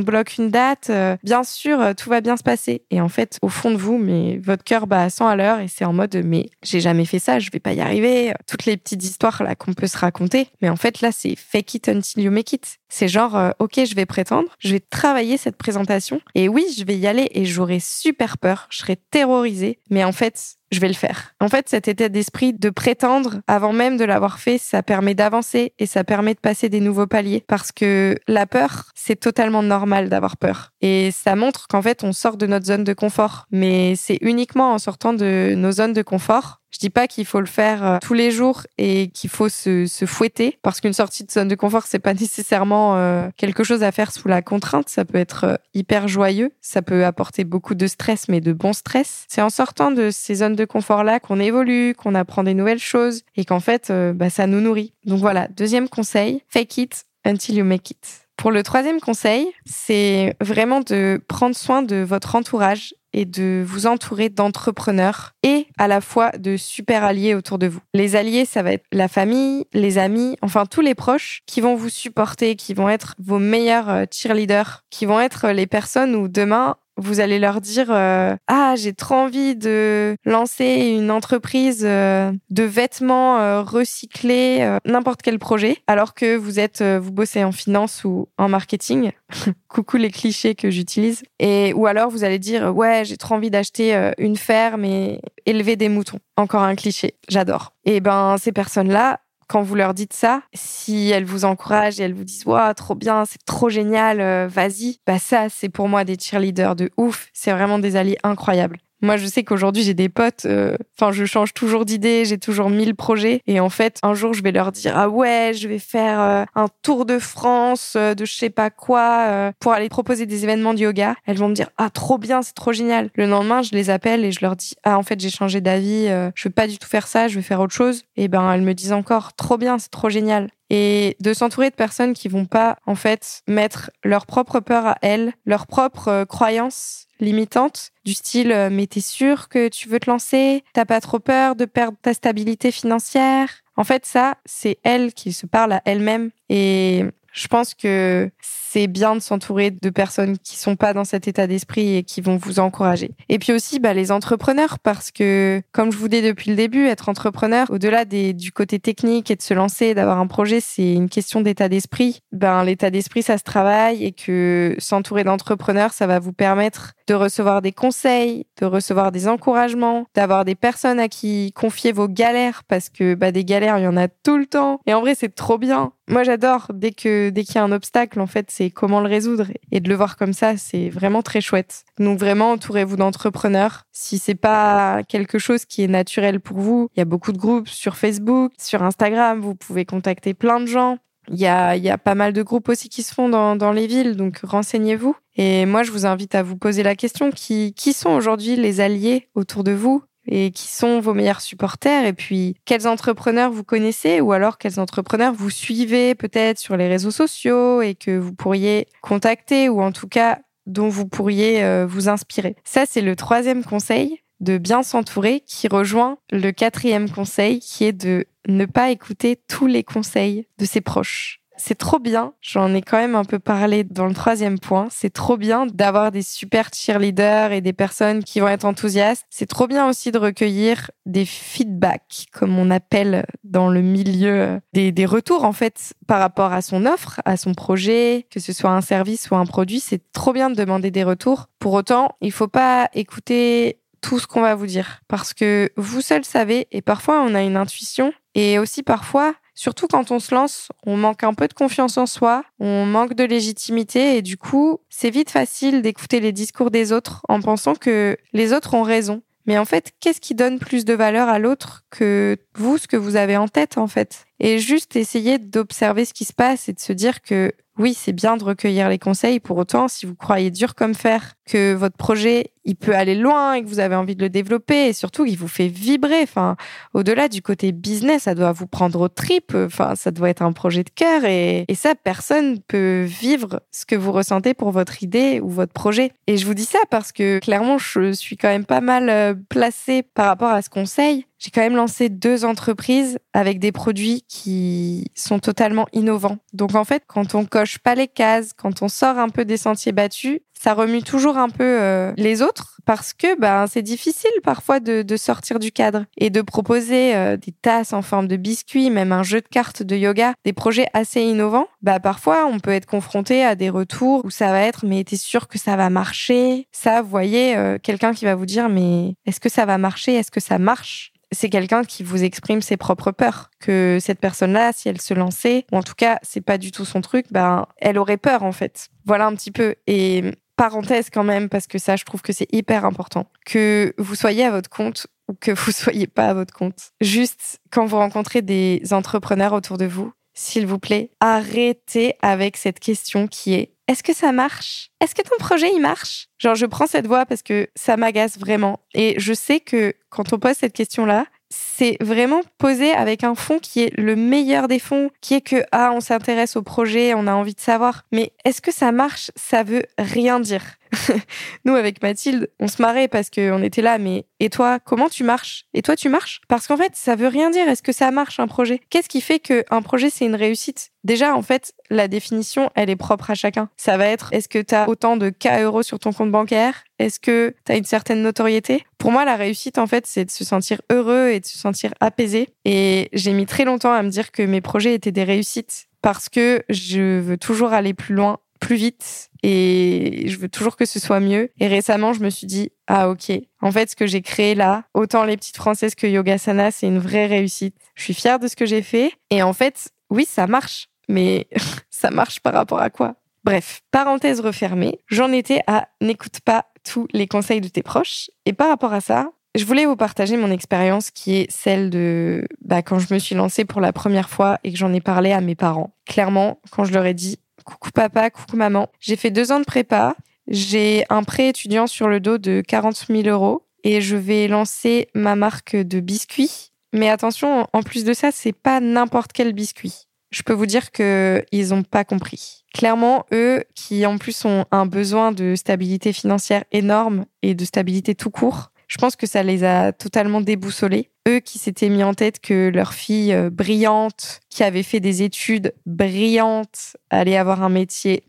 bloque 0.03 0.37
une 0.37 0.49
date, 0.49 0.91
bien 1.23 1.43
sûr 1.43 1.79
euh, 1.79 1.93
tout 1.93 2.09
va 2.09 2.21
bien 2.21 2.37
se 2.37 2.43
passer. 2.43 2.83
Et 2.91 3.01
en 3.01 3.09
fait, 3.09 3.37
au 3.41 3.49
fond 3.49 3.71
de 3.71 3.77
vous, 3.77 3.97
mais 3.97 4.39
votre 4.43 4.63
cœur 4.63 4.87
bat 4.87 5.03
à 5.03 5.09
100 5.09 5.27
à 5.27 5.35
l'heure 5.35 5.59
et 5.59 5.67
c'est 5.67 5.85
en 5.85 5.93
mode, 5.93 6.21
mais 6.25 6.49
j'ai 6.63 6.79
jamais 6.79 7.05
fait 7.05 7.19
ça, 7.19 7.39
je 7.39 7.49
vais 7.51 7.59
pas 7.59 7.73
y 7.73 7.81
arriver. 7.81 8.33
Toutes 8.47 8.65
les 8.65 8.77
petites 8.77 9.03
histoires 9.03 9.43
là 9.43 9.55
qu'on 9.55 9.73
peut 9.73 9.87
se 9.87 9.97
raconter. 9.97 10.47
Mais 10.61 10.69
en 10.73 10.75
fait, 10.75 11.01
là, 11.01 11.11
c'est 11.11 11.35
fake 11.35 11.75
it 11.75 11.87
until 11.87 12.23
you 12.23 12.31
make 12.31 12.51
it. 12.51 12.79
C'est 12.89 13.07
genre, 13.07 13.37
euh, 13.37 13.51
ok, 13.59 13.81
je 13.85 13.93
vais 13.93 14.07
prétendre, 14.07 14.49
je 14.57 14.71
vais 14.71 14.79
travailler 14.79 15.37
cette 15.37 15.55
présentation. 15.55 16.19
Et 16.33 16.49
oui, 16.49 16.65
je 16.75 16.83
vais 16.83 16.97
y 16.97 17.05
aller 17.05 17.29
et 17.31 17.45
j'aurai 17.45 17.79
super 17.79 18.39
peur, 18.39 18.65
je 18.71 18.79
serai 18.79 18.95
terrorisée. 18.95 19.77
Mais 19.91 20.03
en 20.03 20.11
fait, 20.11 20.55
je 20.71 20.79
vais 20.79 20.87
le 20.87 20.95
faire. 20.95 21.35
En 21.39 21.47
fait, 21.47 21.69
cet 21.69 21.87
état 21.87 22.09
d'esprit 22.09 22.53
de 22.53 22.71
prétendre 22.71 23.41
avant 23.45 23.71
même 23.71 23.97
de 23.97 24.03
l'avoir 24.03 24.39
fait, 24.39 24.57
ça 24.57 24.81
permet 24.81 25.13
d'avancer 25.13 25.73
et 25.77 25.85
ça 25.85 26.03
permet 26.03 26.33
de 26.33 26.39
passer 26.39 26.69
des 26.69 26.79
nouveaux 26.79 27.05
paliers 27.05 27.43
parce 27.47 27.71
que 27.71 28.17
la 28.27 28.47
peur, 28.47 28.85
c'est 28.95 29.19
totalement 29.19 29.61
normal 29.61 30.09
d'avoir 30.09 30.37
peur. 30.37 30.71
Et 30.81 31.11
ça 31.11 31.35
montre 31.35 31.67
qu'en 31.67 31.83
fait, 31.83 32.03
on 32.03 32.13
sort 32.13 32.37
de 32.37 32.47
notre 32.47 32.65
zone 32.65 32.83
de 32.83 32.93
confort. 32.93 33.45
Mais 33.51 33.95
c'est 33.95 34.17
uniquement 34.21 34.73
en 34.73 34.79
sortant 34.79 35.13
de 35.13 35.53
nos 35.55 35.71
zones 35.71 35.93
de 35.93 36.01
confort 36.01 36.62
je 36.73 36.79
dis 36.79 36.89
pas 36.89 37.07
qu'il 37.07 37.25
faut 37.25 37.39
le 37.39 37.45
faire 37.45 37.85
euh, 37.85 37.97
tous 38.01 38.15
les 38.15 38.31
jours 38.31 38.63
et 38.79 39.09
qu'il 39.09 39.29
faut 39.29 39.47
se, 39.47 39.85
se, 39.85 40.05
fouetter 40.05 40.57
parce 40.63 40.81
qu'une 40.81 40.93
sortie 40.93 41.23
de 41.23 41.31
zone 41.31 41.47
de 41.47 41.55
confort 41.55 41.83
c'est 41.85 41.99
pas 41.99 42.13
nécessairement 42.23 42.97
euh, 42.97 43.29
quelque 43.37 43.63
chose 43.63 43.83
à 43.83 43.91
faire 43.91 44.11
sous 44.11 44.27
la 44.27 44.41
contrainte. 44.41 44.89
Ça 44.89 45.05
peut 45.05 45.19
être 45.19 45.43
euh, 45.43 45.55
hyper 45.75 46.07
joyeux, 46.07 46.51
ça 46.61 46.81
peut 46.81 47.05
apporter 47.05 47.43
beaucoup 47.43 47.75
de 47.75 47.85
stress 47.85 48.27
mais 48.27 48.41
de 48.41 48.53
bon 48.53 48.73
stress. 48.73 49.25
C'est 49.27 49.41
en 49.41 49.51
sortant 49.51 49.91
de 49.91 50.09
ces 50.11 50.35
zones 50.35 50.55
de 50.55 50.65
confort 50.65 51.03
là 51.03 51.19
qu'on 51.19 51.39
évolue, 51.39 51.93
qu'on 51.93 52.15
apprend 52.15 52.43
des 52.43 52.55
nouvelles 52.55 52.79
choses 52.79 53.21
et 53.35 53.45
qu'en 53.45 53.59
fait 53.59 53.91
bah, 53.91 54.31
ça 54.31 54.47
nous 54.47 54.59
nourrit. 54.59 54.93
Donc 55.05 55.19
voilà, 55.19 55.47
deuxième 55.49 55.87
conseil, 55.87 56.41
fake 56.49 56.77
it 56.77 57.05
until 57.25 57.55
you 57.55 57.63
make 57.63 57.91
it. 57.91 58.23
Pour 58.35 58.51
le 58.51 58.63
troisième 58.63 58.99
conseil, 58.99 59.47
c'est 59.65 60.35
vraiment 60.41 60.81
de 60.81 61.21
prendre 61.27 61.55
soin 61.55 61.83
de 61.83 61.97
votre 61.97 62.35
entourage 62.35 62.95
et 63.13 63.25
de 63.25 63.63
vous 63.65 63.87
entourer 63.87 64.29
d'entrepreneurs 64.29 65.33
et 65.43 65.67
à 65.77 65.87
la 65.87 66.01
fois 66.01 66.31
de 66.31 66.57
super 66.57 67.03
alliés 67.03 67.35
autour 67.35 67.59
de 67.59 67.67
vous. 67.67 67.79
Les 67.93 68.15
alliés, 68.15 68.45
ça 68.45 68.63
va 68.63 68.73
être 68.73 68.85
la 68.91 69.07
famille, 69.07 69.65
les 69.73 69.97
amis, 69.97 70.35
enfin 70.41 70.65
tous 70.65 70.81
les 70.81 70.95
proches 70.95 71.41
qui 71.45 71.61
vont 71.61 71.75
vous 71.75 71.89
supporter, 71.89 72.55
qui 72.55 72.73
vont 72.73 72.89
être 72.89 73.15
vos 73.19 73.39
meilleurs 73.39 73.89
euh, 73.89 74.05
cheerleaders, 74.11 74.83
qui 74.89 75.05
vont 75.05 75.19
être 75.19 75.49
les 75.49 75.67
personnes 75.67 76.15
où 76.15 76.27
demain 76.27 76.75
vous 76.97 77.19
allez 77.19 77.39
leur 77.39 77.61
dire 77.61 77.87
euh, 77.89 78.35
ah 78.47 78.75
j'ai 78.77 78.93
trop 78.93 79.15
envie 79.15 79.55
de 79.55 80.15
lancer 80.25 80.95
une 80.97 81.11
entreprise 81.11 81.83
euh, 81.83 82.31
de 82.49 82.63
vêtements 82.63 83.39
euh, 83.39 83.61
recyclés 83.61 84.77
n'importe 84.85 85.21
quel 85.21 85.39
projet 85.39 85.77
alors 85.87 86.13
que 86.13 86.35
vous 86.35 86.59
êtes 86.59 86.83
vous 86.83 87.11
bossez 87.11 87.43
en 87.43 87.51
finance 87.51 88.03
ou 88.03 88.29
en 88.37 88.49
marketing. 88.49 89.11
Coucou 89.67 89.97
les 89.97 90.11
clichés 90.11 90.53
que 90.53 90.69
j'utilise. 90.69 91.23
Et 91.39 91.73
ou 91.73 91.87
alors 91.87 92.09
vous 92.09 92.23
allez 92.23 92.39
dire 92.39 92.75
ouais 92.75 93.03
j'ai 93.05 93.17
trop 93.17 93.35
envie 93.35 93.49
d'acheter 93.49 94.11
une 94.17 94.37
ferme 94.37 94.85
et 94.85 95.19
élever 95.45 95.75
des 95.75 95.89
moutons. 95.89 96.19
Encore 96.37 96.61
un 96.61 96.75
cliché 96.75 97.15
j'adore. 97.27 97.73
Et 97.85 97.99
ben 97.99 98.37
ces 98.37 98.51
personnes 98.51 98.89
là 98.89 99.19
quand 99.47 99.61
vous 99.61 99.75
leur 99.75 99.93
dites 99.93 100.13
ça, 100.13 100.43
si 100.53 101.09
elles 101.09 101.25
vous 101.25 101.45
encouragent 101.45 101.99
et 101.99 102.03
elles 102.03 102.13
vous 102.13 102.23
disent 102.23 102.45
waouh 102.45 102.73
trop 102.73 102.95
bien, 102.95 103.25
c'est 103.25 103.43
trop 103.45 103.69
génial, 103.69 104.21
euh, 104.21 104.47
vas-y, 104.47 104.99
bah 105.07 105.19
ça 105.19 105.47
c'est 105.49 105.69
pour 105.69 105.87
moi 105.89 106.03
des 106.03 106.17
cheerleaders 106.19 106.75
de 106.75 106.89
ouf, 106.97 107.29
c'est 107.33 107.51
vraiment 107.51 107.79
des 107.79 107.95
alliés 107.95 108.17
incroyables. 108.23 108.82
Moi, 109.03 109.17
je 109.17 109.27
sais 109.27 109.43
qu'aujourd'hui, 109.43 109.83
j'ai 109.83 109.93
des 109.93 110.07
potes. 110.07 110.45
Euh, 110.45 110.77
enfin, 110.97 111.11
je 111.11 111.25
change 111.25 111.53
toujours 111.53 111.83
d'idée. 111.83 112.23
J'ai 112.23 112.37
toujours 112.37 112.69
mille 112.69 112.95
projets. 112.95 113.41
Et 113.47 113.59
en 113.59 113.69
fait, 113.69 113.99
un 114.01 114.13
jour, 114.13 114.33
je 114.33 114.41
vais 114.41 114.53
leur 114.53 114.71
dire 114.71 114.93
ah 114.95 115.09
ouais, 115.09 115.51
je 115.53 115.67
vais 115.67 115.77
faire 115.77 116.21
euh, 116.21 116.45
un 116.55 116.67
tour 116.83 117.05
de 117.05 117.19
France 117.19 117.95
euh, 117.97 118.15
de 118.15 118.23
je 118.23 118.33
sais 118.33 118.49
pas 118.49 118.69
quoi 118.69 119.51
pour 119.59 119.73
aller 119.73 119.89
proposer 119.89 120.25
des 120.25 120.45
événements 120.45 120.73
de 120.73 120.79
yoga. 120.79 121.15
Elles 121.25 121.37
vont 121.37 121.49
me 121.49 121.53
dire 121.53 121.69
ah 121.77 121.89
trop 121.89 122.17
bien, 122.17 122.41
c'est 122.41 122.53
trop 122.53 122.71
génial. 122.71 123.09
Le 123.15 123.25
lendemain, 123.25 123.61
je 123.61 123.71
les 123.71 123.89
appelle 123.89 124.23
et 124.23 124.31
je 124.31 124.39
leur 124.41 124.55
dis 124.55 124.75
ah 124.83 124.97
en 124.97 125.03
fait, 125.03 125.19
j'ai 125.19 125.29
changé 125.29 125.59
d'avis. 125.59 126.07
je 126.07 126.47
veux 126.47 126.53
pas 126.53 126.67
du 126.67 126.77
tout 126.77 126.87
faire 126.87 127.07
ça. 127.07 127.27
Je 127.27 127.35
vais 127.35 127.41
faire 127.41 127.59
autre 127.59 127.73
chose. 127.73 128.05
Et 128.15 128.29
ben, 128.29 128.49
elles 128.53 128.61
me 128.61 128.73
disent 128.73 128.93
encore 128.93 129.33
trop 129.33 129.57
bien, 129.57 129.77
c'est 129.79 129.91
trop 129.91 130.09
génial 130.09 130.49
et 130.75 131.15
de 131.19 131.35
s'entourer 131.35 131.69
de 131.69 131.75
personnes 131.75 132.15
qui 132.15 132.27
vont 132.27 132.45
pas 132.45 132.77
en 132.87 132.95
fait 132.95 133.43
mettre 133.47 133.91
leur 134.03 134.25
propre 134.25 134.59
peur 134.59 134.87
à 134.87 134.97
elles, 135.03 135.33
leurs 135.45 135.67
propres 135.67 136.23
croyances 136.23 137.05
limitantes 137.19 137.91
du 138.05 138.15
style 138.15 138.51
euh, 138.51 138.69
mais 138.71 138.87
t'es 138.87 138.99
sûr 138.99 139.49
que 139.49 139.67
tu 139.67 139.87
veux 139.87 139.99
te 139.99 140.09
lancer? 140.09 140.63
T'as 140.73 140.85
pas 140.85 140.99
trop 140.99 141.19
peur 141.19 141.55
de 141.55 141.65
perdre 141.65 141.97
ta 142.01 142.15
stabilité 142.15 142.71
financière? 142.71 143.49
En 143.75 143.83
fait, 143.83 144.05
ça, 144.07 144.35
c'est 144.45 144.79
elle 144.83 145.13
qui 145.13 145.31
se 145.31 145.45
parle 145.45 145.73
à 145.73 145.81
elle-même 145.85 146.31
et 146.49 147.05
je 147.33 147.47
pense 147.47 147.73
que 147.73 148.31
c'est 148.73 148.87
bien 148.87 149.15
de 149.15 149.21
s'entourer 149.21 149.69
de 149.69 149.89
personnes 149.89 150.37
qui 150.37 150.57
sont 150.57 150.75
pas 150.75 150.93
dans 150.93 151.03
cet 151.03 151.27
état 151.27 151.45
d'esprit 151.45 151.97
et 151.97 152.03
qui 152.03 152.21
vont 152.21 152.37
vous 152.37 152.59
encourager. 152.59 153.11
Et 153.29 153.37
puis 153.37 153.53
aussi, 153.53 153.79
bah, 153.79 153.93
les 153.93 154.11
entrepreneurs, 154.11 154.79
parce 154.79 155.11
que, 155.11 155.61
comme 155.71 155.91
je 155.91 155.97
vous 155.97 156.07
dis 156.07 156.21
depuis 156.21 156.49
le 156.49 156.55
début, 156.55 156.87
être 156.87 157.09
entrepreneur, 157.09 157.69
au-delà 157.69 158.05
du 158.05 158.51
côté 158.51 158.79
technique 158.79 159.29
et 159.29 159.35
de 159.35 159.41
se 159.41 159.53
lancer, 159.53 159.93
d'avoir 159.93 160.19
un 160.19 160.27
projet, 160.27 160.59
c'est 160.59 160.93
une 160.93 161.09
question 161.09 161.41
d'état 161.41 161.69
d'esprit. 161.69 162.21
Ben, 162.31 162.63
l'état 162.63 162.89
d'esprit, 162.89 163.21
ça 163.21 163.37
se 163.37 163.43
travaille 163.43 164.03
et 164.03 164.11
que 164.11 164.75
s'entourer 164.79 165.23
d'entrepreneurs, 165.23 165.93
ça 165.93 166.07
va 166.07 166.19
vous 166.19 166.33
permettre 166.33 166.93
de 167.07 167.13
recevoir 167.13 167.61
des 167.61 167.71
conseils, 167.71 168.45
de 168.59 168.65
recevoir 168.65 169.11
des 169.11 169.27
encouragements, 169.27 170.05
d'avoir 170.15 170.45
des 170.45 170.55
personnes 170.55 170.99
à 170.99 171.09
qui 171.09 171.51
confier 171.53 171.91
vos 171.91 172.07
galères 172.07 172.63
parce 172.67 172.89
que, 172.89 173.15
bah, 173.15 173.31
des 173.31 173.45
galères, 173.45 173.77
il 173.77 173.83
y 173.83 173.87
en 173.87 173.97
a 173.97 174.07
tout 174.07 174.37
le 174.37 174.45
temps. 174.45 174.79
Et 174.85 174.93
en 174.93 175.01
vrai, 175.01 175.15
c'est 175.15 175.33
trop 175.33 175.57
bien. 175.57 175.91
Moi, 176.09 176.23
j'adore 176.23 176.67
dès 176.73 176.91
dès 177.29 177.43
qu'il 177.43 177.55
y 177.55 177.57
a 177.57 177.63
un 177.63 177.71
obstacle, 177.71 178.19
en 178.19 178.27
fait, 178.27 178.49
c'est 178.49 178.69
comment 178.69 178.99
le 178.99 179.07
résoudre. 179.07 179.47
Et 179.71 179.79
de 179.79 179.89
le 179.89 179.95
voir 179.95 180.17
comme 180.17 180.33
ça, 180.33 180.57
c'est 180.57 180.89
vraiment 180.89 181.21
très 181.21 181.41
chouette. 181.41 181.83
Donc 181.99 182.19
vraiment, 182.19 182.51
entourez-vous 182.51 182.95
d'entrepreneurs. 182.95 183.85
Si 183.91 184.17
c'est 184.17 184.35
pas 184.35 185.03
quelque 185.03 185.39
chose 185.39 185.65
qui 185.65 185.83
est 185.83 185.87
naturel 185.87 186.39
pour 186.39 186.59
vous, 186.59 186.89
il 186.95 186.99
y 186.99 187.01
a 187.01 187.05
beaucoup 187.05 187.31
de 187.31 187.37
groupes 187.37 187.67
sur 187.67 187.95
Facebook, 187.95 188.51
sur 188.59 188.83
Instagram, 188.83 189.39
vous 189.39 189.55
pouvez 189.55 189.85
contacter 189.85 190.33
plein 190.33 190.59
de 190.59 190.65
gens. 190.65 190.97
Il 191.29 191.39
y 191.39 191.47
a, 191.47 191.77
il 191.77 191.83
y 191.83 191.89
a 191.89 191.97
pas 191.97 192.15
mal 192.15 192.33
de 192.33 192.43
groupes 192.43 192.67
aussi 192.67 192.89
qui 192.89 193.01
se 193.01 193.13
font 193.13 193.29
dans, 193.29 193.55
dans 193.55 193.71
les 193.71 193.87
villes, 193.87 194.17
donc 194.17 194.39
renseignez-vous. 194.43 195.15
Et 195.35 195.65
moi, 195.65 195.83
je 195.83 195.91
vous 195.91 196.05
invite 196.05 196.35
à 196.35 196.43
vous 196.43 196.57
poser 196.57 196.83
la 196.83 196.95
question 196.95 197.31
qui, 197.31 197.73
qui 197.73 197.93
sont 197.93 198.11
aujourd'hui 198.11 198.55
les 198.55 198.81
alliés 198.81 199.29
autour 199.33 199.63
de 199.63 199.71
vous 199.71 200.03
et 200.27 200.51
qui 200.51 200.67
sont 200.67 200.99
vos 200.99 201.13
meilleurs 201.13 201.41
supporters 201.41 202.05
et 202.05 202.13
puis 202.13 202.55
quels 202.65 202.87
entrepreneurs 202.87 203.51
vous 203.51 203.63
connaissez 203.63 204.21
ou 204.21 204.31
alors 204.31 204.57
quels 204.57 204.79
entrepreneurs 204.79 205.33
vous 205.33 205.49
suivez 205.49 206.15
peut-être 206.15 206.59
sur 206.59 206.77
les 206.77 206.87
réseaux 206.87 207.11
sociaux 207.11 207.81
et 207.81 207.95
que 207.95 208.17
vous 208.17 208.33
pourriez 208.33 208.87
contacter 209.01 209.69
ou 209.69 209.81
en 209.81 209.91
tout 209.91 210.07
cas 210.07 210.39
dont 210.65 210.87
vous 210.87 211.07
pourriez 211.07 211.63
euh, 211.63 211.85
vous 211.85 212.07
inspirer? 212.07 212.55
Ça, 212.63 212.85
c'est 212.87 213.01
le 213.01 213.15
troisième 213.15 213.63
conseil 213.63 214.21
de 214.39 214.57
bien 214.57 214.83
s'entourer 214.83 215.41
qui 215.45 215.67
rejoint 215.67 216.17
le 216.31 216.51
quatrième 216.51 217.09
conseil 217.09 217.59
qui 217.59 217.85
est 217.85 217.93
de 217.93 218.25
ne 218.47 218.65
pas 218.65 218.91
écouter 218.91 219.39
tous 219.47 219.67
les 219.67 219.83
conseils 219.83 220.47
de 220.57 220.65
ses 220.65 220.81
proches. 220.81 221.42
C'est 221.65 221.77
trop 221.77 221.97
bien, 221.97 222.33
j'en 222.41 222.73
ai 222.73 222.81
quand 222.81 222.97
même 222.97 223.15
un 223.15 223.23
peu 223.23 223.39
parlé 223.39 223.85
dans 223.85 224.05
le 224.05 224.13
troisième 224.13 224.59
point, 224.59 224.89
c'est 224.91 225.13
trop 225.13 225.37
bien 225.37 225.65
d'avoir 225.65 226.11
des 226.11 226.21
super 226.21 226.69
cheerleaders 226.73 227.53
et 227.53 227.61
des 227.61 227.71
personnes 227.71 228.25
qui 228.25 228.41
vont 228.41 228.49
être 228.49 228.65
enthousiastes. 228.65 229.25
C'est 229.29 229.45
trop 229.45 229.65
bien 229.67 229.87
aussi 229.87 230.11
de 230.11 230.17
recueillir 230.17 230.91
des 231.05 231.23
feedbacks, 231.23 232.25
comme 232.33 232.59
on 232.59 232.69
appelle 232.69 233.25
dans 233.45 233.69
le 233.69 233.81
milieu, 233.81 234.59
des, 234.73 234.91
des 234.91 235.05
retours 235.05 235.45
en 235.45 235.53
fait 235.53 235.93
par 236.05 236.19
rapport 236.19 236.51
à 236.51 236.61
son 236.61 236.85
offre, 236.85 237.21
à 237.23 237.37
son 237.37 237.53
projet, 237.53 238.27
que 238.29 238.41
ce 238.41 238.51
soit 238.51 238.71
un 238.71 238.81
service 238.81 239.31
ou 239.31 239.37
un 239.37 239.45
produit. 239.45 239.79
C'est 239.79 240.11
trop 240.11 240.33
bien 240.33 240.49
de 240.49 240.55
demander 240.55 240.91
des 240.91 241.05
retours. 241.05 241.47
Pour 241.59 241.71
autant, 241.71 242.09
il 242.19 242.33
faut 242.33 242.49
pas 242.49 242.89
écouter 242.93 243.79
tout 244.01 244.19
ce 244.19 244.27
qu'on 244.27 244.41
va 244.41 244.53
vous 244.53 244.67
dire 244.67 244.99
parce 245.07 245.33
que 245.33 245.69
vous 245.77 246.01
seul 246.01 246.25
savez 246.25 246.67
et 246.73 246.81
parfois 246.81 247.21
on 247.21 247.33
a 247.33 247.41
une 247.41 247.55
intuition 247.55 248.11
et 248.35 248.59
aussi 248.59 248.83
parfois 248.83 249.33
Surtout 249.55 249.87
quand 249.87 250.11
on 250.11 250.19
se 250.19 250.33
lance, 250.33 250.69
on 250.85 250.97
manque 250.97 251.23
un 251.23 251.33
peu 251.33 251.47
de 251.47 251.53
confiance 251.53 251.97
en 251.97 252.05
soi, 252.05 252.43
on 252.59 252.85
manque 252.85 253.13
de 253.13 253.23
légitimité 253.23 254.17
et 254.17 254.21
du 254.21 254.37
coup, 254.37 254.79
c'est 254.89 255.11
vite 255.11 255.29
facile 255.29 255.81
d'écouter 255.81 256.19
les 256.19 256.31
discours 256.31 256.71
des 256.71 256.91
autres 256.91 257.21
en 257.29 257.39
pensant 257.39 257.75
que 257.75 258.17
les 258.33 258.53
autres 258.53 258.73
ont 258.73 258.83
raison. 258.83 259.21
Mais 259.45 259.57
en 259.57 259.65
fait, 259.65 259.91
qu'est-ce 259.99 260.21
qui 260.21 260.35
donne 260.35 260.57
plus 260.57 260.85
de 260.85 260.93
valeur 260.93 261.27
à 261.27 261.37
l'autre 261.37 261.83
que 261.89 262.37
vous, 262.55 262.77
ce 262.77 262.87
que 262.87 262.95
vous 262.95 263.15
avez 263.15 263.35
en 263.35 263.47
tête 263.47 263.77
en 263.77 263.87
fait? 263.87 264.25
Et 264.39 264.59
juste 264.59 264.95
essayer 264.95 265.37
d'observer 265.37 266.05
ce 266.05 266.13
qui 266.13 266.25
se 266.25 266.33
passe 266.33 266.69
et 266.69 266.73
de 266.73 266.79
se 266.79 266.93
dire 266.93 267.21
que 267.21 267.51
oui, 267.79 267.95
c'est 267.95 268.13
bien 268.13 268.37
de 268.37 268.43
recueillir 268.43 268.87
les 268.87 268.99
conseils. 268.99 269.39
Pour 269.39 269.57
autant, 269.57 269.87
si 269.87 270.05
vous 270.05 270.15
croyez 270.15 270.51
dur 270.51 270.75
comme 270.75 270.93
fer 270.93 271.33
que 271.45 271.73
votre 271.73 271.97
projet, 271.97 272.51
il 272.65 272.75
peut 272.75 272.95
aller 272.95 273.15
loin 273.15 273.53
et 273.53 273.63
que 273.63 273.67
vous 273.67 273.79
avez 273.79 273.95
envie 273.95 274.15
de 274.15 274.21
le 274.21 274.29
développer 274.29 274.87
et 274.87 274.93
surtout 274.93 275.25
qu'il 275.25 275.37
vous 275.37 275.47
fait 275.47 275.67
vibrer, 275.67 276.21
enfin, 276.21 276.55
au-delà 276.93 277.27
du 277.27 277.41
côté 277.41 277.71
business, 277.71 278.23
ça 278.23 278.35
doit 278.35 278.51
vous 278.51 278.67
prendre 278.67 279.01
au 279.01 279.09
tripes. 279.09 279.55
Enfin, 279.55 279.95
ça 279.95 280.11
doit 280.11 280.29
être 280.29 280.43
un 280.43 280.53
projet 280.53 280.83
de 280.83 280.91
cœur 280.91 281.25
et, 281.25 281.65
et 281.67 281.75
ça, 281.75 281.95
personne 281.95 282.59
peut 282.59 283.03
vivre 283.03 283.61
ce 283.71 283.85
que 283.85 283.95
vous 283.95 284.11
ressentez 284.11 284.53
pour 284.53 284.69
votre 284.69 285.01
idée 285.01 285.39
ou 285.41 285.49
votre 285.49 285.73
projet. 285.73 286.11
Et 286.27 286.37
je 286.37 286.45
vous 286.45 286.53
dis 286.53 286.65
ça 286.65 286.79
parce 286.91 287.11
que 287.11 287.39
clairement, 287.39 287.79
je 287.79 288.11
suis 288.11 288.37
quand 288.37 288.49
même 288.49 288.65
pas 288.65 288.81
mal 288.81 289.09
euh, 289.09 289.33
placée 289.49 290.03
par 290.03 290.27
rapport 290.27 290.51
à 290.51 290.61
ce 290.61 290.69
conseil 290.69 291.25
j'ai 291.43 291.51
quand 291.51 291.61
même 291.61 291.75
lancé 291.75 292.07
deux 292.07 292.45
entreprises 292.45 293.19
avec 293.33 293.59
des 293.59 293.73
produits 293.73 294.23
qui 294.29 295.11
sont 295.13 295.39
totalement 295.39 295.87
innovants. 295.91 296.37
Donc 296.53 296.73
en 296.73 296.85
fait, 296.85 297.03
quand 297.05 297.35
on 297.35 297.45
coche 297.45 297.79
pas 297.79 297.95
les 297.95 298.07
cases, 298.07 298.53
quand 298.53 298.81
on 298.81 298.87
sort 298.87 299.19
un 299.19 299.27
peu 299.27 299.43
des 299.43 299.57
sentiers 299.57 299.91
battus, 299.91 300.39
ça 300.57 300.73
remue 300.73 301.03
toujours 301.03 301.37
un 301.37 301.49
peu 301.49 301.81
euh, 301.81 302.13
les 302.15 302.41
autres 302.41 302.79
parce 302.85 303.11
que 303.11 303.37
ben 303.37 303.67
c'est 303.67 303.81
difficile 303.81 304.31
parfois 304.43 304.79
de, 304.79 305.01
de, 305.01 305.17
sortir 305.17 305.59
du 305.59 305.73
cadre 305.73 306.05
et 306.15 306.29
de 306.29 306.41
proposer 306.41 307.13
euh, 307.15 307.35
des 307.35 307.51
tasses 307.51 307.91
en 307.91 308.01
forme 308.01 308.29
de 308.29 308.37
biscuits, 308.37 308.89
même 308.89 309.11
un 309.11 309.23
jeu 309.23 309.41
de 309.41 309.47
cartes 309.47 309.83
de 309.83 309.97
yoga, 309.97 310.35
des 310.45 310.53
projets 310.53 310.87
assez 310.93 311.21
innovants. 311.21 311.67
Bah 311.81 311.99
parfois 311.99 312.45
on 312.45 312.59
peut 312.59 312.71
être 312.71 312.85
confronté 312.85 313.43
à 313.43 313.55
des 313.55 313.69
retours 313.69 314.23
où 314.23 314.29
ça 314.29 314.51
va 314.51 314.61
être 314.61 314.85
mais 314.85 315.03
t'es 315.03 315.17
sûr 315.17 315.49
que 315.49 315.59
ça 315.59 315.75
va 315.75 315.89
marcher? 315.89 316.67
Ça, 316.71 317.01
vous 317.01 317.09
voyez 317.09 317.57
euh, 317.57 317.77
quelqu'un 317.81 318.13
qui 318.13 318.23
va 318.23 318.35
vous 318.35 318.45
dire 318.45 318.69
mais 318.69 319.15
est-ce 319.25 319.41
que 319.41 319.49
ça 319.49 319.65
va 319.65 319.77
marcher? 319.77 320.15
Est-ce 320.15 320.31
que 320.31 320.39
ça 320.39 320.59
marche? 320.59 321.12
C'est 321.33 321.49
quelqu'un 321.49 321.83
qui 321.83 322.03
vous 322.03 322.23
exprime 322.23 322.61
ses 322.61 322.77
propres 322.77 323.11
peurs. 323.11 323.49
Que 323.59 323.97
cette 323.99 324.19
personne-là, 324.19 324.71
si 324.73 324.89
elle 324.89 325.01
se 325.01 325.13
lançait, 325.13 325.65
ou 325.71 325.77
en 325.77 325.83
tout 325.83 325.95
cas, 325.95 326.19
c'est 326.21 326.41
pas 326.41 326.57
du 326.57 326.71
tout 326.71 326.85
son 326.85 327.01
truc, 327.01 327.25
ben, 327.31 327.65
elle 327.77 327.97
aurait 327.97 328.17
peur, 328.17 328.43
en 328.43 328.51
fait. 328.51 328.89
Voilà 329.05 329.25
un 329.25 329.35
petit 329.35 329.51
peu. 329.51 329.75
Et 329.87 330.23
parenthèse 330.55 331.09
quand 331.11 331.23
même, 331.23 331.49
parce 331.49 331.67
que 331.67 331.77
ça, 331.77 331.95
je 331.95 332.05
trouve 332.05 332.21
que 332.21 332.33
c'est 332.33 332.51
hyper 332.53 332.85
important. 332.85 333.27
Que 333.45 333.93
vous 333.97 334.15
soyez 334.15 334.45
à 334.45 334.51
votre 334.51 334.69
compte 334.69 335.07
ou 335.27 335.33
que 335.33 335.51
vous 335.51 335.71
soyez 335.71 336.07
pas 336.07 336.29
à 336.29 336.33
votre 336.33 336.53
compte. 336.53 336.91
Juste, 337.01 337.59
quand 337.71 337.85
vous 337.85 337.97
rencontrez 337.97 338.41
des 338.41 338.81
entrepreneurs 338.91 339.53
autour 339.53 339.77
de 339.77 339.85
vous, 339.85 340.11
s'il 340.33 340.65
vous 340.65 340.79
plaît, 340.79 341.11
arrêtez 341.19 342.15
avec 342.21 342.57
cette 342.57 342.79
question 342.79 343.27
qui 343.27 343.53
est 343.53 343.73
est-ce 343.87 344.01
que 344.01 344.13
ça 344.13 344.31
marche? 344.31 344.91
Est-ce 345.01 345.13
que 345.13 345.21
ton 345.21 345.35
projet 345.37 345.69
il 345.75 345.81
marche? 345.81 346.29
Genre 346.39 346.55
je 346.55 346.65
prends 346.65 346.87
cette 346.87 347.05
voix 347.05 347.25
parce 347.25 347.43
que 347.43 347.67
ça 347.75 347.97
m'agace 347.97 348.37
vraiment. 348.39 348.79
Et 348.93 349.15
je 349.17 349.33
sais 349.33 349.59
que 349.59 349.93
quand 350.09 350.31
on 350.31 350.39
pose 350.39 350.55
cette 350.55 350.73
question-là, 350.73 351.25
c'est 351.49 351.97
vraiment 352.01 352.41
posé 352.57 352.93
avec 352.93 353.23
un 353.23 353.35
fond 353.35 353.59
qui 353.59 353.81
est 353.81 353.97
le 353.97 354.15
meilleur 354.15 354.67
des 354.67 354.79
fonds, 354.79 355.11
qui 355.21 355.35
est 355.35 355.41
que 355.41 355.63
ah 355.71 355.91
on 355.93 355.99
s'intéresse 355.99 356.55
au 356.55 356.63
projet, 356.63 357.13
on 357.13 357.27
a 357.27 357.33
envie 357.33 357.53
de 357.53 357.59
savoir, 357.59 358.03
mais 358.11 358.31
est-ce 358.45 358.61
que 358.61 358.73
ça 358.73 358.91
marche? 358.91 359.31
Ça 359.35 359.63
veut 359.63 359.83
rien 359.97 360.39
dire. 360.39 360.63
nous, 361.65 361.75
avec 361.75 362.01
Mathilde, 362.01 362.49
on 362.59 362.67
se 362.67 362.81
marrait 362.81 363.07
parce 363.07 363.29
qu'on 363.29 363.61
était 363.63 363.81
là, 363.81 363.97
mais 363.97 364.25
et 364.39 364.49
toi, 364.49 364.79
comment 364.79 365.09
tu 365.09 365.23
marches? 365.23 365.65
Et 365.73 365.81
toi, 365.81 365.95
tu 365.95 366.09
marches? 366.09 366.41
Parce 366.47 366.67
qu'en 366.67 366.77
fait, 366.77 366.95
ça 366.95 367.15
veut 367.15 367.27
rien 367.27 367.49
dire. 367.49 367.67
Est-ce 367.67 367.83
que 367.83 367.91
ça 367.91 368.11
marche 368.11 368.39
un 368.39 368.47
projet? 368.47 368.81
Qu'est-ce 368.89 369.09
qui 369.09 369.21
fait 369.21 369.39
qu'un 369.39 369.81
projet, 369.81 370.09
c'est 370.09 370.25
une 370.25 370.35
réussite? 370.35 370.91
Déjà, 371.03 371.35
en 371.35 371.41
fait, 371.41 371.73
la 371.89 372.07
définition, 372.07 372.69
elle 372.75 372.89
est 372.89 372.95
propre 372.95 373.31
à 373.31 373.35
chacun. 373.35 373.69
Ça 373.77 373.97
va 373.97 374.07
être, 374.07 374.29
est-ce 374.31 374.47
que 374.47 374.59
tu 374.59 374.75
as 374.75 374.89
autant 374.89 375.17
de 375.17 375.29
K 375.29 375.61
euros 375.61 375.83
sur 375.83 375.99
ton 375.99 376.11
compte 376.11 376.31
bancaire? 376.31 376.83
Est-ce 376.99 377.19
que 377.19 377.55
tu 377.65 377.71
as 377.71 377.75
une 377.75 377.85
certaine 377.85 378.21
notoriété? 378.21 378.83
Pour 378.97 379.11
moi, 379.11 379.25
la 379.25 379.35
réussite, 379.35 379.77
en 379.77 379.87
fait, 379.87 380.05
c'est 380.07 380.25
de 380.25 380.31
se 380.31 380.45
sentir 380.45 380.81
heureux 380.91 381.29
et 381.29 381.39
de 381.39 381.45
se 381.45 381.57
sentir 381.57 381.93
apaisé. 381.99 382.49
Et 382.65 383.09
j'ai 383.13 383.33
mis 383.33 383.45
très 383.45 383.65
longtemps 383.65 383.93
à 383.93 384.01
me 384.03 384.09
dire 384.09 384.31
que 384.31 384.43
mes 384.43 384.61
projets 384.61 384.93
étaient 384.93 385.11
des 385.11 385.23
réussites 385.23 385.87
parce 386.01 386.27
que 386.27 386.61
je 386.69 387.19
veux 387.19 387.37
toujours 387.37 387.71
aller 387.71 387.93
plus 387.93 388.13
loin 388.13 388.39
plus 388.63 388.75
vite 388.75 389.29
et 389.43 390.25
je 390.27 390.37
veux 390.37 390.47
toujours 390.47 390.77
que 390.77 390.85
ce 390.85 390.99
soit 390.99 391.19
mieux. 391.19 391.49
Et 391.59 391.67
récemment, 391.67 392.13
je 392.13 392.21
me 392.21 392.29
suis 392.29 392.47
dit, 392.47 392.71
ah 392.87 393.09
ok, 393.09 393.31
en 393.61 393.71
fait, 393.71 393.91
ce 393.91 393.95
que 393.95 394.07
j'ai 394.07 394.21
créé 394.21 394.55
là, 394.55 394.85
autant 394.93 395.25
les 395.25 395.35
petites 395.35 395.57
françaises 395.57 395.95
que 395.95 396.07
Yogasana, 396.07 396.71
c'est 396.71 396.87
une 396.87 396.99
vraie 396.99 397.25
réussite. 397.25 397.75
Je 397.95 398.03
suis 398.03 398.13
fière 398.13 398.39
de 398.39 398.47
ce 398.47 398.55
que 398.55 398.65
j'ai 398.65 398.81
fait. 398.81 399.11
Et 399.29 399.43
en 399.43 399.53
fait, 399.53 399.89
oui, 400.09 400.25
ça 400.25 400.47
marche. 400.47 400.87
Mais 401.09 401.47
ça 401.89 402.09
marche 402.09 402.39
par 402.39 402.53
rapport 402.53 402.79
à 402.79 402.89
quoi? 402.89 403.15
Bref, 403.43 403.81
parenthèse 403.91 404.39
refermée, 404.39 404.99
j'en 405.09 405.33
étais 405.33 405.59
à 405.67 405.89
n'écoute 405.99 406.39
pas 406.45 406.67
tous 406.85 407.07
les 407.11 407.27
conseils 407.27 407.59
de 407.59 407.67
tes 407.67 407.83
proches. 407.83 408.29
Et 408.45 408.53
par 408.53 408.69
rapport 408.69 408.93
à 408.93 409.01
ça, 409.01 409.31
je 409.55 409.65
voulais 409.65 409.85
vous 409.85 409.97
partager 409.97 410.37
mon 410.37 410.49
expérience 410.49 411.11
qui 411.11 411.35
est 411.35 411.51
celle 411.51 411.89
de 411.89 412.47
bah, 412.61 412.81
quand 412.81 412.99
je 412.99 413.13
me 413.13 413.19
suis 413.19 413.35
lancée 413.35 413.65
pour 413.65 413.81
la 413.81 413.93
première 413.93 414.29
fois 414.29 414.59
et 414.63 414.71
que 414.71 414.77
j'en 414.77 414.93
ai 414.93 415.01
parlé 415.01 415.31
à 415.31 415.41
mes 415.41 415.55
parents. 415.55 415.93
Clairement, 416.07 416.59
quand 416.71 416.85
je 416.85 416.93
leur 416.93 417.05
ai 417.05 417.13
dit 417.13 417.37
Coucou 417.63 417.91
papa, 417.91 418.29
coucou 418.29 418.57
maman. 418.57 418.89
J'ai 418.99 419.15
fait 419.15 419.31
deux 419.31 419.51
ans 419.51 419.59
de 419.59 419.65
prépa. 419.65 420.15
J'ai 420.47 421.05
un 421.09 421.23
prêt 421.23 421.49
étudiant 421.49 421.87
sur 421.87 422.07
le 422.07 422.19
dos 422.19 422.37
de 422.37 422.61
40 422.67 423.05
000 423.07 423.27
euros 423.27 423.63
et 423.83 424.01
je 424.01 424.15
vais 424.15 424.47
lancer 424.47 425.07
ma 425.13 425.35
marque 425.35 425.75
de 425.75 425.99
biscuits. 425.99 426.71
Mais 426.93 427.09
attention, 427.09 427.67
en 427.73 427.81
plus 427.81 428.03
de 428.03 428.13
ça, 428.13 428.31
c'est 428.31 428.53
pas 428.53 428.79
n'importe 428.79 429.31
quel 429.33 429.53
biscuit. 429.53 430.07
Je 430.31 430.41
peux 430.41 430.53
vous 430.53 430.65
dire 430.65 430.91
que 430.91 431.43
ils 431.51 431.73
ont 431.73 431.83
pas 431.83 432.03
compris. 432.03 432.65
Clairement, 432.73 433.25
eux, 433.31 433.63
qui 433.75 434.05
en 434.05 434.17
plus 434.17 434.45
ont 434.45 434.65
un 434.71 434.85
besoin 434.85 435.31
de 435.31 435.55
stabilité 435.55 436.11
financière 436.11 436.63
énorme 436.71 437.25
et 437.43 437.53
de 437.53 437.65
stabilité 437.65 438.15
tout 438.15 438.31
court, 438.31 438.71
je 438.93 438.99
pense 438.99 439.15
que 439.15 439.25
ça 439.25 439.41
les 439.41 439.63
a 439.63 439.91
totalement 439.91 440.39
déboussolés. 440.39 441.09
Eux 441.27 441.39
qui 441.39 441.57
s'étaient 441.57 441.89
mis 441.89 442.03
en 442.03 442.13
tête 442.13 442.39
que 442.39 442.69
leur 442.69 442.93
fille 442.93 443.33
euh, 443.33 443.49
brillante, 443.49 444.41
qui 444.51 444.63
avait 444.63 444.83
fait 444.83 444.99
des 444.99 445.23
études 445.23 445.73
brillantes, 445.87 446.95
allait 447.09 447.37
avoir 447.37 447.63
un 447.63 447.69
métier 447.69 448.23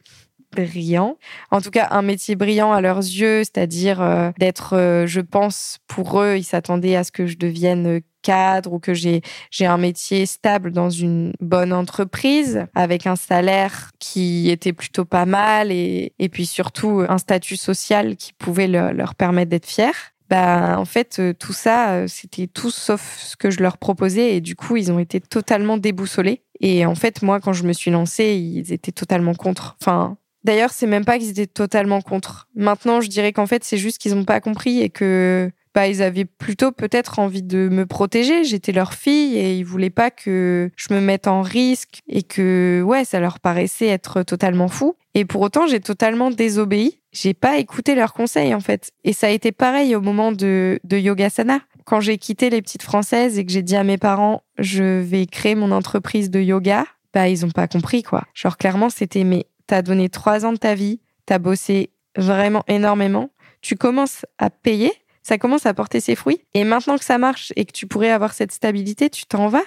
brillant. 0.57 1.19
En 1.51 1.61
tout 1.61 1.71
cas, 1.71 1.89
un 1.91 2.01
métier 2.01 2.35
brillant 2.35 2.73
à 2.73 2.81
leurs 2.81 2.97
yeux, 2.97 3.45
c'est-à-dire 3.45 4.01
euh, 4.01 4.31
d'être, 4.39 4.75
euh, 4.75 5.07
je 5.07 5.21
pense, 5.21 5.81
pour 5.87 6.23
eux, 6.23 6.37
ils 6.39 6.45
s'attendaient 6.45 6.97
à 6.97 7.05
ce 7.05 7.13
que 7.13 7.27
je 7.27 7.37
devienne 7.37 8.01
cadre 8.23 8.73
ou 8.73 8.79
que 8.79 8.95
j'ai 8.95 9.21
j'ai 9.51 9.67
un 9.67 9.77
métier 9.77 10.25
stable 10.25 10.73
dans 10.73 10.89
une 10.89 11.35
bonne 11.41 11.75
entreprise 11.75 12.65
avec 12.75 13.07
un 13.07 13.17
salaire 13.17 13.91
qui 13.99 14.49
était 14.49 14.73
plutôt 14.73 15.05
pas 15.05 15.27
mal 15.27 15.71
et, 15.71 16.15
et 16.19 16.31
puis 16.31 16.47
surtout 16.47 17.05
un 17.07 17.19
statut 17.19 17.59
social 17.59 18.17
qui 18.17 18.33
pouvait 18.33 18.67
leur, 18.67 18.95
leur 18.95 19.15
permettre 19.15 19.51
d'être 19.51 19.67
fiers 19.67 20.14
bah 20.31 20.79
en 20.79 20.85
fait 20.85 21.19
euh, 21.19 21.35
tout 21.35 21.53
ça 21.53 21.93
euh, 21.93 22.07
c'était 22.09 22.47
tout 22.47 22.71
sauf 22.71 23.19
ce 23.19 23.37
que 23.37 23.51
je 23.51 23.61
leur 23.61 23.77
proposais 23.77 24.37
et 24.37 24.41
du 24.41 24.57
coup 24.57 24.77
ils 24.77 24.91
ont 24.91 24.99
été 24.99 25.21
totalement 25.21 25.77
déboussolés. 25.77 26.43
Et 26.61 26.87
en 26.87 26.95
fait 26.95 27.23
moi 27.23 27.41
quand 27.41 27.53
je 27.53 27.65
me 27.65 27.73
suis 27.73 27.91
lancée 27.91 28.35
ils 28.35 28.73
étaient 28.73 28.93
totalement 28.93 29.35
contre. 29.35 29.77
Enfin 29.83 30.17
d'ailleurs 30.43 30.71
c'est 30.71 30.87
même 30.87 31.05
pas 31.05 31.19
qu'ils 31.19 31.31
étaient 31.31 31.47
totalement 31.47 32.01
contre. 32.01 32.49
Maintenant 32.55 33.01
je 33.01 33.09
dirais 33.09 33.33
qu'en 33.33 33.47
fait 33.47 33.65
c'est 33.65 33.77
juste 33.77 33.99
qu'ils 33.99 34.15
ont 34.15 34.25
pas 34.25 34.41
compris 34.41 34.81
et 34.81 34.89
que 34.89 35.51
bah 35.75 35.89
ils 35.89 36.03
avaient 36.03 36.25
plutôt 36.25 36.73
peut-être 36.73 37.19
envie 37.19 37.43
de 37.43 37.69
me 37.69 37.87
protéger 37.87 38.45
j'étais 38.45 38.73
leur 38.73 38.95
fille 38.95 39.37
et 39.37 39.57
ils 39.57 39.65
voulaient 39.65 39.91
pas 39.91 40.11
que 40.11 40.71
je 40.77 40.95
me 40.95 41.01
mette 41.01 41.27
en 41.27 41.43
risque 41.43 42.01
et 42.09 42.23
que 42.23 42.83
ouais 42.85 43.05
ça 43.05 43.21
leur 43.21 43.41
paraissait 43.41 43.89
être 43.89 44.23
totalement 44.23 44.69
fou 44.69 44.97
et 45.15 45.25
pour 45.25 45.41
autant 45.43 45.67
j'ai 45.67 45.81
totalement 45.81 46.31
désobéi 46.31 47.01
j'ai 47.15 47.33
pas 47.33 47.59
écouté 47.59 47.95
leurs 47.95 48.13
conseils 48.13 48.55
en 48.55 48.61
fait. 48.61 48.91
Et 49.05 49.13
ça 49.13 49.29
a 49.29 49.31
été 49.31 49.53
pareil 49.53 49.95
au 49.95 50.01
moment 50.01 50.33
de, 50.33 50.81
de 50.83 50.99
Yogasana. 50.99 51.61
Quand 51.85 52.01
j'ai 52.01 52.19
quitté 52.19 52.51
les 52.51 52.61
petites 52.61 52.83
françaises 52.83 53.39
et 53.39 53.47
que 53.47 53.53
j'ai 53.53 53.63
dit 53.63 53.77
à 53.77 53.85
mes 53.85 53.99
parents, 53.99 54.43
je 54.59 55.01
vais 55.01 55.27
créer 55.27 55.55
mon 55.55 55.71
entreprise 55.71 56.31
de 56.31 56.41
yoga, 56.41 56.87
bah 57.13 57.29
ils 57.29 57.45
ont 57.45 57.51
pas 57.51 57.69
compris 57.69 58.03
quoi. 58.03 58.25
Genre 58.35 58.57
clairement 58.57 58.89
c'était 58.89 59.23
mais 59.23 59.47
t'as 59.67 59.83
donné 59.83 60.09
trois 60.09 60.45
ans 60.45 60.53
de 60.53 60.59
ta 60.59 60.75
vie, 60.75 61.01
t'as 61.27 61.39
bossé 61.39 61.91
vraiment 62.17 62.65
énormément, 62.69 63.31
tu 63.61 63.77
commences 63.77 64.25
à 64.39 64.49
payer, 64.51 64.93
ça 65.25 65.39
commence 65.39 65.67
à 65.67 65.75
porter 65.75 65.99
ses 65.99 66.15
fruits 66.15 66.43
et 66.55 66.63
maintenant 66.63 66.99
que 66.99 67.05
ça 67.05 67.19
marche 67.19 67.53
et 67.57 67.65
que 67.65 67.73
tu 67.73 67.89
pourrais 67.89 68.11
avoir 68.11 68.35
cette 68.35 68.53
stabilité, 68.53 69.11
tu 69.11 69.27
t'en 69.27 69.49
vas. 69.49 69.65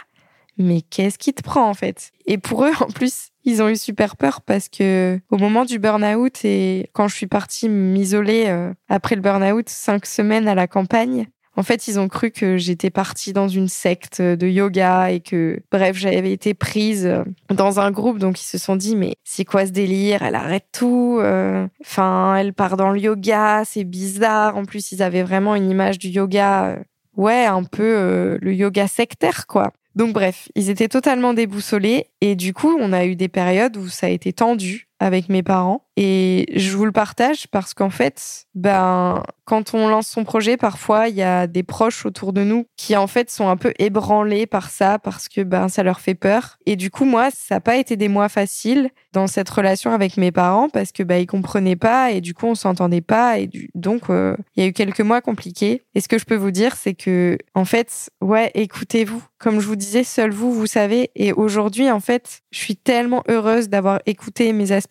Mais 0.60 0.82
qu'est-ce 0.82 1.18
qui 1.18 1.34
te 1.34 1.44
prend 1.44 1.70
en 1.70 1.74
fait? 1.74 2.12
Et 2.26 2.38
pour 2.38 2.64
eux 2.64 2.72
en 2.80 2.88
plus, 2.88 3.30
ils 3.44 3.62
ont 3.62 3.68
eu 3.68 3.76
super 3.76 4.16
peur 4.16 4.42
parce 4.42 4.70
que 4.70 5.20
au 5.30 5.38
moment 5.38 5.66
du 5.66 5.80
burn-out 5.80 6.46
et 6.46 6.90
quand 6.94 7.08
je 7.08 7.16
suis 7.16 7.28
partie 7.28 7.70
m'isoler 7.70 8.46
euh, 8.48 8.74
après 8.88 9.16
le 9.16 9.22
burn-out, 9.22 9.68
cinq 9.68 10.06
semaines 10.06 10.48
à 10.48 10.56
la 10.56 10.68
campagne, 10.68 11.28
en 11.58 11.64
fait, 11.64 11.88
ils 11.88 12.00
ont 12.00 12.08
cru 12.08 12.30
que 12.30 12.58
j'étais 12.58 12.92
partie 12.92 13.34
dans 13.34 13.48
une 13.48 13.68
secte 13.68 14.22
de 14.22 14.48
yoga 14.48 15.12
et 15.12 15.20
que, 15.20 15.60
bref, 15.72 15.98
j'avais 15.98 16.32
été 16.32 16.54
prise 16.54 17.12
dans 17.50 17.80
un 17.80 17.90
groupe. 17.90 18.20
Donc, 18.20 18.40
ils 18.40 18.46
se 18.46 18.60
sont 18.60 18.76
dit, 18.76 18.96
mais 18.96 19.16
c'est 19.24 19.44
quoi 19.44 19.66
ce 19.66 19.72
délire? 19.72 20.22
Elle 20.22 20.36
arrête 20.36 20.68
tout. 20.72 21.18
Euh, 21.20 21.68
enfin, 21.82 22.36
elle 22.36 22.54
part 22.54 22.78
dans 22.78 22.92
le 22.92 23.00
yoga. 23.00 23.64
C'est 23.66 23.84
bizarre. 23.84 24.56
En 24.56 24.66
plus, 24.66 24.92
ils 24.92 25.02
avaient 25.02 25.24
vraiment 25.24 25.56
une 25.56 25.70
image 25.70 25.98
du 25.98 26.10
yoga. 26.10 26.66
Euh, 26.68 26.78
ouais, 27.16 27.46
un 27.46 27.64
peu 27.64 28.38
le 28.40 28.54
yoga 28.54 28.88
sectaire, 28.88 29.48
quoi. 29.48 29.74
Donc 29.96 30.14
bref, 30.14 30.48
ils 30.54 30.70
étaient 30.70 30.90
totalement 30.90 31.34
déboussolés 31.34 32.06
et 32.22 32.36
du 32.36 32.54
coup, 32.54 32.78
on 32.80 32.94
a 32.94 33.06
eu 33.06 33.16
des 33.16 33.30
périodes 33.30 33.78
où 33.78 33.88
ça 33.88 34.06
a 34.06 34.10
été 34.12 34.32
tendu 34.32 34.87
avec 35.00 35.30
mes 35.30 35.44
parents 35.44 35.88
et 36.00 36.46
je 36.56 36.78
vous 36.78 36.86
le 36.86 36.92
partage 36.92 37.48
parce 37.48 37.74
qu'en 37.74 37.90
fait, 37.90 38.46
ben, 38.54 39.24
quand 39.46 39.74
on 39.74 39.88
lance 39.88 40.08
son 40.08 40.26
projet, 40.26 40.56
parfois, 40.56 41.10
il 41.10 41.16
y 41.16 41.24
a 41.24 41.48
des 41.48 41.64
proches 41.64 42.06
autour 42.06 42.34
de 42.34 42.44
nous 42.44 42.68
qui, 42.78 42.96
en 42.96 43.08
fait, 43.08 43.32
sont 43.32 43.50
un 43.50 43.58
peu 43.58 43.74
ébranlés 43.80 44.46
par 44.46 44.70
ça 44.70 45.00
parce 45.00 45.28
que, 45.28 45.42
ben, 45.42 45.70
ça 45.70 45.82
leur 45.82 46.00
fait 46.00 46.14
peur. 46.14 46.60
Et 46.68 46.76
du 46.76 46.92
coup, 46.92 47.04
moi, 47.04 47.30
ça 47.32 47.56
n'a 47.56 47.62
pas 47.62 47.78
été 47.78 47.98
des 47.98 48.10
mois 48.10 48.30
faciles 48.30 48.92
dans 49.12 49.26
cette 49.26 49.50
relation 49.50 49.92
avec 49.92 50.18
mes 50.18 50.32
parents 50.32 50.70
parce 50.70 50.92
que, 50.92 51.02
ben, 51.02 51.16
ils 51.16 51.26
comprenaient 51.26 51.76
pas 51.76 52.12
et 52.12 52.22
du 52.22 52.36
coup, 52.36 52.46
on 52.46 52.54
s'entendait 52.54 53.02
pas 53.02 53.40
et 53.40 53.50
donc, 53.74 54.12
euh, 54.12 54.38
il 54.56 54.62
y 54.62 54.66
a 54.68 54.70
eu 54.70 54.74
quelques 54.74 55.02
mois 55.02 55.22
compliqués. 55.22 55.82
Et 55.96 56.02
ce 56.02 56.08
que 56.08 56.20
je 56.20 56.26
peux 56.26 56.36
vous 56.36 56.52
dire, 56.52 56.76
c'est 56.76 56.94
que, 56.94 57.40
en 57.56 57.66
fait, 57.66 58.12
ouais, 58.22 58.52
écoutez-vous. 58.54 59.24
Comme 59.40 59.60
je 59.60 59.68
vous 59.68 59.76
disais, 59.76 60.04
seul 60.04 60.32
vous, 60.32 60.52
vous 60.52 60.68
savez. 60.68 61.12
Et 61.16 61.32
aujourd'hui, 61.32 61.90
en 61.90 62.00
fait, 62.00 62.42
je 62.52 62.60
suis 62.60 62.76
tellement 62.76 63.24
heureuse 63.30 63.70
d'avoir 63.70 64.00
écouté 64.06 64.52
mes 64.52 64.72
aspirations, 64.72 64.87